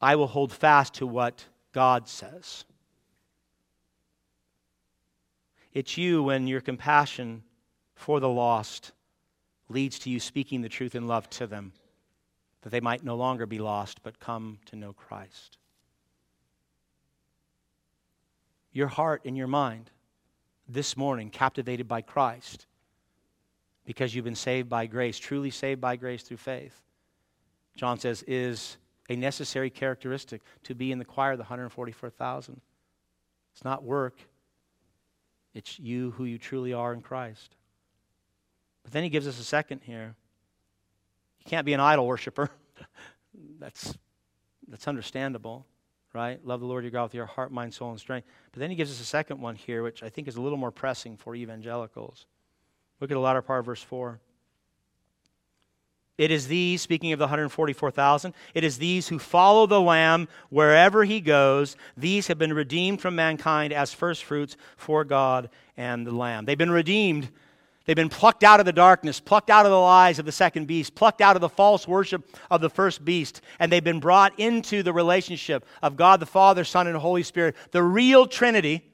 [0.00, 2.64] I will hold fast to what God says.
[5.72, 7.44] It's you when your compassion
[7.94, 8.90] for the lost
[9.68, 11.74] leads to you speaking the truth in love to them,
[12.62, 15.58] that they might no longer be lost, but come to know Christ.
[18.72, 19.92] Your heart and your mind
[20.68, 22.66] this morning captivated by Christ
[23.84, 26.82] because you've been saved by grace, truly saved by grace through faith.
[27.76, 28.76] John says, is
[29.08, 32.60] a necessary characteristic to be in the choir of the 144,000.
[33.52, 34.18] It's not work,
[35.54, 37.56] it's you who you truly are in Christ.
[38.82, 40.14] But then he gives us a second here.
[41.38, 42.50] You can't be an idol worshiper.
[43.58, 43.94] that's,
[44.68, 45.66] that's understandable,
[46.12, 46.44] right?
[46.44, 48.26] Love the Lord your God with your heart, mind, soul, and strength.
[48.52, 50.58] But then he gives us a second one here, which I think is a little
[50.58, 52.26] more pressing for evangelicals.
[53.02, 54.20] Look at the latter part of verse 4.
[56.18, 61.02] It is these, speaking of the 144,000, it is these who follow the Lamb wherever
[61.02, 61.76] he goes.
[61.96, 66.44] These have been redeemed from mankind as firstfruits for God and the Lamb.
[66.44, 67.28] They've been redeemed.
[67.86, 70.68] They've been plucked out of the darkness, plucked out of the lies of the second
[70.68, 74.38] beast, plucked out of the false worship of the first beast, and they've been brought
[74.38, 78.91] into the relationship of God the Father, Son, and Holy Spirit, the real Trinity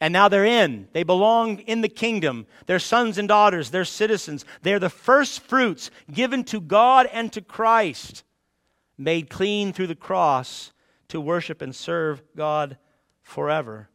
[0.00, 0.88] and now they're in.
[0.92, 2.46] They belong in the kingdom.
[2.66, 3.70] They're sons and daughters.
[3.70, 4.44] They're citizens.
[4.62, 8.22] They're the first fruits given to God and to Christ,
[8.96, 10.72] made clean through the cross
[11.08, 12.78] to worship and serve God
[13.22, 13.88] forever.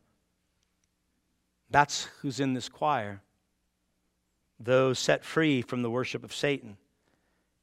[1.69, 3.21] That's who's in this choir.
[4.59, 6.77] Those set free from the worship of Satan.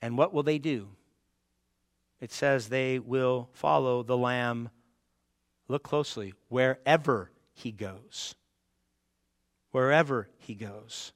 [0.02, 0.88] And what will they do?
[2.20, 4.70] It says they will follow the Lamb.
[5.68, 7.30] Look closely, wherever
[7.60, 8.34] he goes.
[9.70, 11.12] Wherever he goes.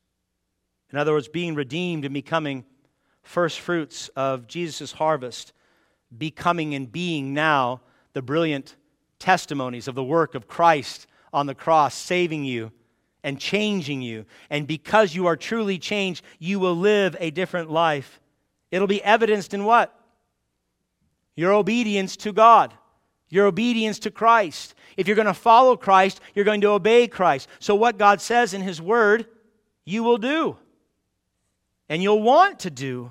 [0.92, 2.64] In other words, being redeemed and becoming
[3.22, 5.52] first fruits of Jesus' harvest,
[6.16, 7.80] becoming and being now
[8.12, 8.76] the brilliant
[9.18, 12.70] testimonies of the work of Christ on the cross, saving you
[13.24, 14.26] and changing you.
[14.50, 18.20] And because you are truly changed, you will live a different life.
[18.70, 19.98] It'll be evidenced in what?
[21.34, 22.74] Your obedience to God
[23.34, 24.74] your obedience to Christ.
[24.96, 27.48] If you're going to follow Christ, you're going to obey Christ.
[27.58, 29.26] So, what God says in His Word,
[29.84, 30.56] you will do.
[31.88, 33.10] And you'll want to do.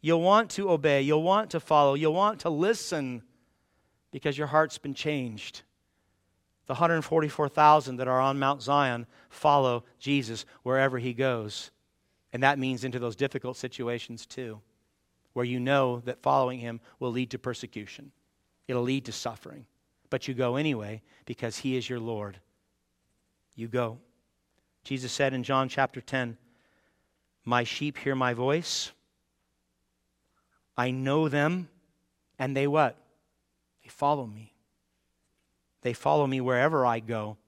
[0.00, 1.02] You'll want to obey.
[1.02, 1.94] You'll want to follow.
[1.94, 3.22] You'll want to listen
[4.10, 5.62] because your heart's been changed.
[6.66, 11.70] The 144,000 that are on Mount Zion follow Jesus wherever He goes.
[12.32, 14.60] And that means into those difficult situations too,
[15.34, 18.12] where you know that following Him will lead to persecution.
[18.70, 19.66] It'll lead to suffering.
[20.10, 22.38] But you go anyway because He is your Lord.
[23.56, 23.98] You go.
[24.84, 26.38] Jesus said in John chapter 10,
[27.44, 28.92] My sheep hear my voice.
[30.76, 31.68] I know them,
[32.38, 32.96] and they what?
[33.82, 34.54] They follow me.
[35.82, 37.38] They follow me wherever I go.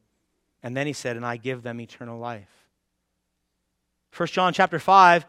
[0.60, 2.50] And then he said, And I give them eternal life.
[4.16, 5.24] 1 John chapter 5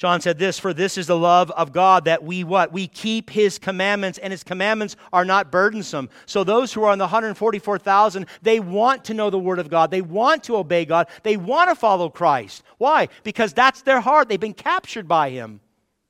[0.00, 2.72] John said this, for this is the love of God that we what?
[2.72, 6.08] We keep his commandments and his commandments are not burdensome.
[6.24, 9.90] So those who are on the 144,000, they want to know the word of God.
[9.90, 11.08] They want to obey God.
[11.22, 12.62] They want to follow Christ.
[12.78, 13.08] Why?
[13.24, 14.30] Because that's their heart.
[14.30, 15.60] They've been captured by him.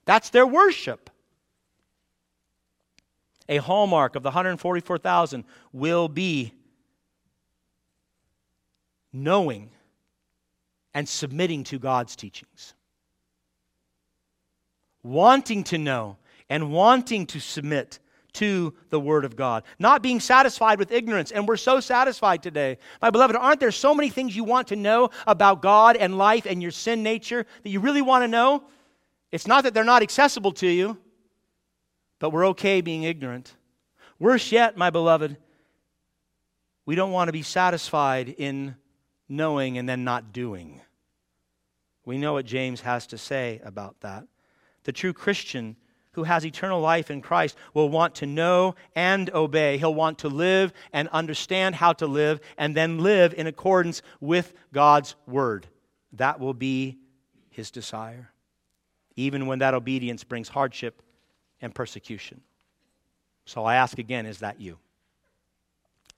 [0.04, 1.10] That's their worship.
[3.48, 6.54] A hallmark of the 144,000 will be
[9.12, 9.72] knowing
[10.94, 12.74] and submitting to God's teachings
[15.02, 16.16] wanting to know
[16.48, 17.98] and wanting to submit
[18.34, 21.32] to the Word of God, not being satisfied with ignorance.
[21.32, 22.78] And we're so satisfied today.
[23.02, 26.46] My beloved, aren't there so many things you want to know about God and life
[26.46, 28.64] and your sin nature that you really want to know?
[29.32, 30.98] It's not that they're not accessible to you,
[32.18, 33.54] but we're okay being ignorant.
[34.18, 35.36] Worse yet, my beloved,
[36.84, 38.76] we don't want to be satisfied in
[39.28, 40.80] knowing and then not doing.
[42.04, 44.24] We know what James has to say about that.
[44.84, 45.76] The true Christian
[46.12, 49.78] who has eternal life in Christ will want to know and obey.
[49.78, 54.52] He'll want to live and understand how to live and then live in accordance with
[54.72, 55.68] God's word.
[56.14, 56.98] That will be
[57.50, 58.32] his desire,
[59.14, 61.02] even when that obedience brings hardship
[61.60, 62.40] and persecution.
[63.44, 64.78] So I ask again is that you?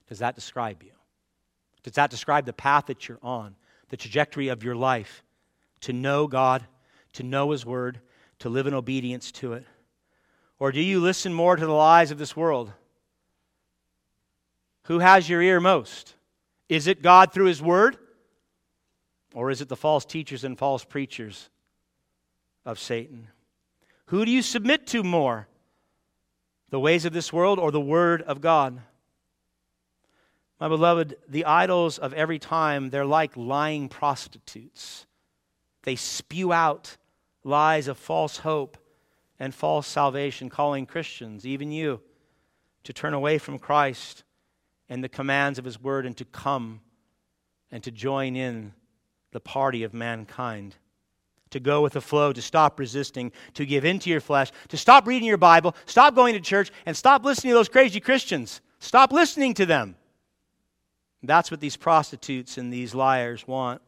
[0.08, 0.92] Does that describe you?
[1.82, 3.56] Does that describe the path that you're on,
[3.88, 5.22] the trajectory of your life
[5.80, 6.64] to know God,
[7.14, 8.00] to know His Word,
[8.42, 9.64] to live in obedience to it?
[10.58, 12.72] Or do you listen more to the lies of this world?
[14.84, 16.14] Who has your ear most?
[16.68, 17.96] Is it God through His Word?
[19.32, 21.50] Or is it the false teachers and false preachers
[22.66, 23.28] of Satan?
[24.06, 25.46] Who do you submit to more?
[26.70, 28.80] The ways of this world or the Word of God?
[30.58, 35.06] My beloved, the idols of every time, they're like lying prostitutes.
[35.84, 36.96] They spew out
[37.44, 38.78] lies of false hope
[39.38, 42.00] and false salvation, calling Christians, even you,
[42.84, 44.24] to turn away from Christ
[44.88, 46.80] and the commands of His Word and to come
[47.70, 48.72] and to join in
[49.32, 50.76] the party of mankind.
[51.50, 55.06] To go with the flow, to stop resisting, to give into your flesh, to stop
[55.06, 58.60] reading your Bible, stop going to church, and stop listening to those crazy Christians.
[58.78, 59.96] Stop listening to them.
[61.22, 63.80] That's what these prostitutes and these liars want.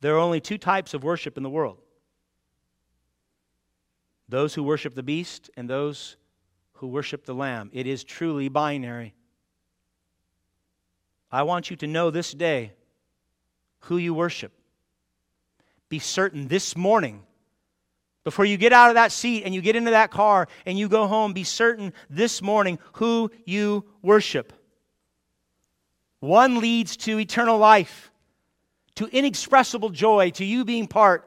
[0.00, 1.78] There are only two types of worship in the world
[4.28, 6.16] those who worship the beast and those
[6.74, 7.68] who worship the Lamb.
[7.72, 9.12] It is truly binary.
[11.32, 12.72] I want you to know this day
[13.80, 14.52] who you worship.
[15.88, 17.24] Be certain this morning,
[18.22, 20.88] before you get out of that seat and you get into that car and you
[20.88, 24.52] go home, be certain this morning who you worship.
[26.20, 28.12] One leads to eternal life,
[29.00, 31.26] to inexpressible joy, to you being part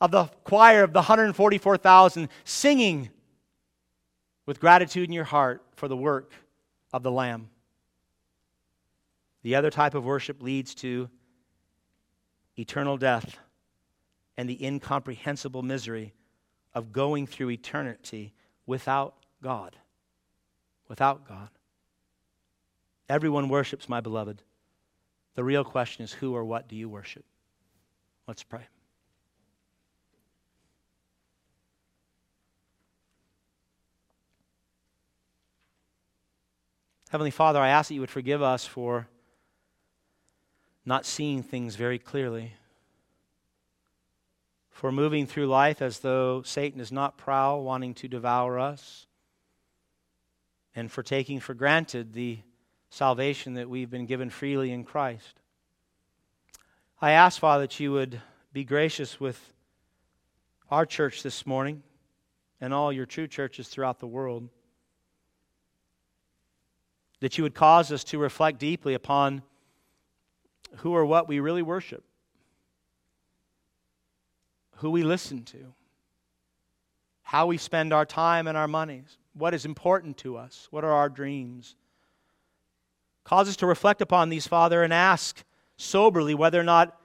[0.00, 3.10] of the choir of the 144,000 singing
[4.46, 6.32] with gratitude in your heart for the work
[6.94, 7.50] of the Lamb.
[9.42, 11.10] The other type of worship leads to
[12.56, 13.36] eternal death
[14.38, 16.14] and the incomprehensible misery
[16.72, 18.32] of going through eternity
[18.64, 19.76] without God.
[20.88, 21.50] Without God.
[23.10, 24.40] Everyone worships, my beloved.
[25.34, 27.24] The real question is who or what do you worship?
[28.26, 28.66] Let's pray.
[37.10, 39.06] Heavenly Father, I ask that you would forgive us for
[40.84, 42.54] not seeing things very clearly,
[44.70, 49.06] for moving through life as though Satan is not prowl, wanting to devour us,
[50.74, 52.40] and for taking for granted the
[52.94, 55.40] salvation that we've been given freely in Christ.
[57.02, 58.20] I ask, Father, that you would
[58.52, 59.52] be gracious with
[60.70, 61.82] our church this morning
[62.60, 64.48] and all your true churches throughout the world.
[67.18, 69.42] That you would cause us to reflect deeply upon
[70.76, 72.04] who or what we really worship,
[74.76, 75.74] who we listen to,
[77.22, 80.92] how we spend our time and our monies, what is important to us, what are
[80.92, 81.74] our dreams
[83.24, 85.42] Cause us to reflect upon these, Father, and ask
[85.76, 86.98] soberly whether or not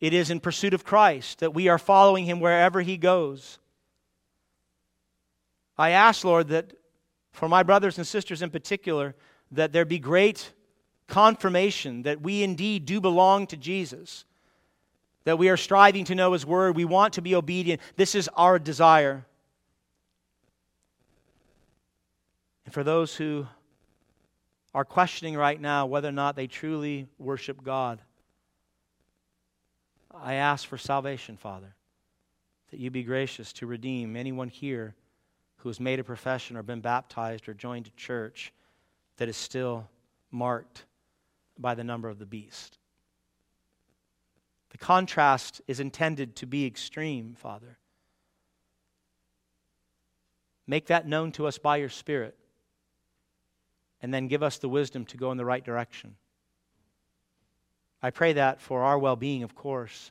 [0.00, 3.58] it is in pursuit of Christ, that we are following him wherever he goes.
[5.76, 6.72] I ask, Lord, that
[7.32, 9.14] for my brothers and sisters in particular,
[9.50, 10.52] that there be great
[11.06, 14.24] confirmation that we indeed do belong to Jesus,
[15.24, 17.80] that we are striving to know his word, we want to be obedient.
[17.96, 19.26] This is our desire.
[22.64, 23.46] And for those who
[24.74, 28.00] are questioning right now whether or not they truly worship God.
[30.14, 31.74] I ask for salvation, Father,
[32.70, 34.94] that you be gracious to redeem anyone here
[35.58, 38.52] who has made a profession or been baptized or joined a church
[39.16, 39.88] that is still
[40.30, 40.84] marked
[41.58, 42.78] by the number of the beast.
[44.70, 47.78] The contrast is intended to be extreme, Father.
[50.66, 52.36] Make that known to us by your Spirit
[54.02, 56.16] and then give us the wisdom to go in the right direction.
[58.02, 60.10] I pray that for our well being, of course.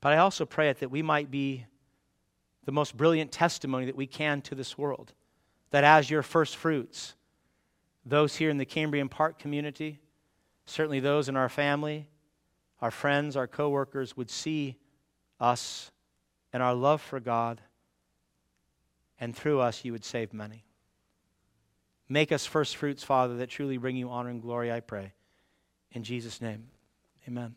[0.00, 1.66] But I also pray it that we might be
[2.64, 5.12] the most brilliant testimony that we can to this world.
[5.70, 7.14] That as your first fruits,
[8.06, 10.00] those here in the Cambrian Park community,
[10.66, 12.08] certainly those in our family,
[12.80, 14.76] our friends, our coworkers would see
[15.40, 15.90] us
[16.52, 17.60] and our love for God,
[19.18, 20.64] and through us you would save many.
[22.08, 25.12] Make us first fruits, Father, that truly bring you honor and glory, I pray.
[25.92, 26.68] In Jesus' name,
[27.26, 27.54] amen.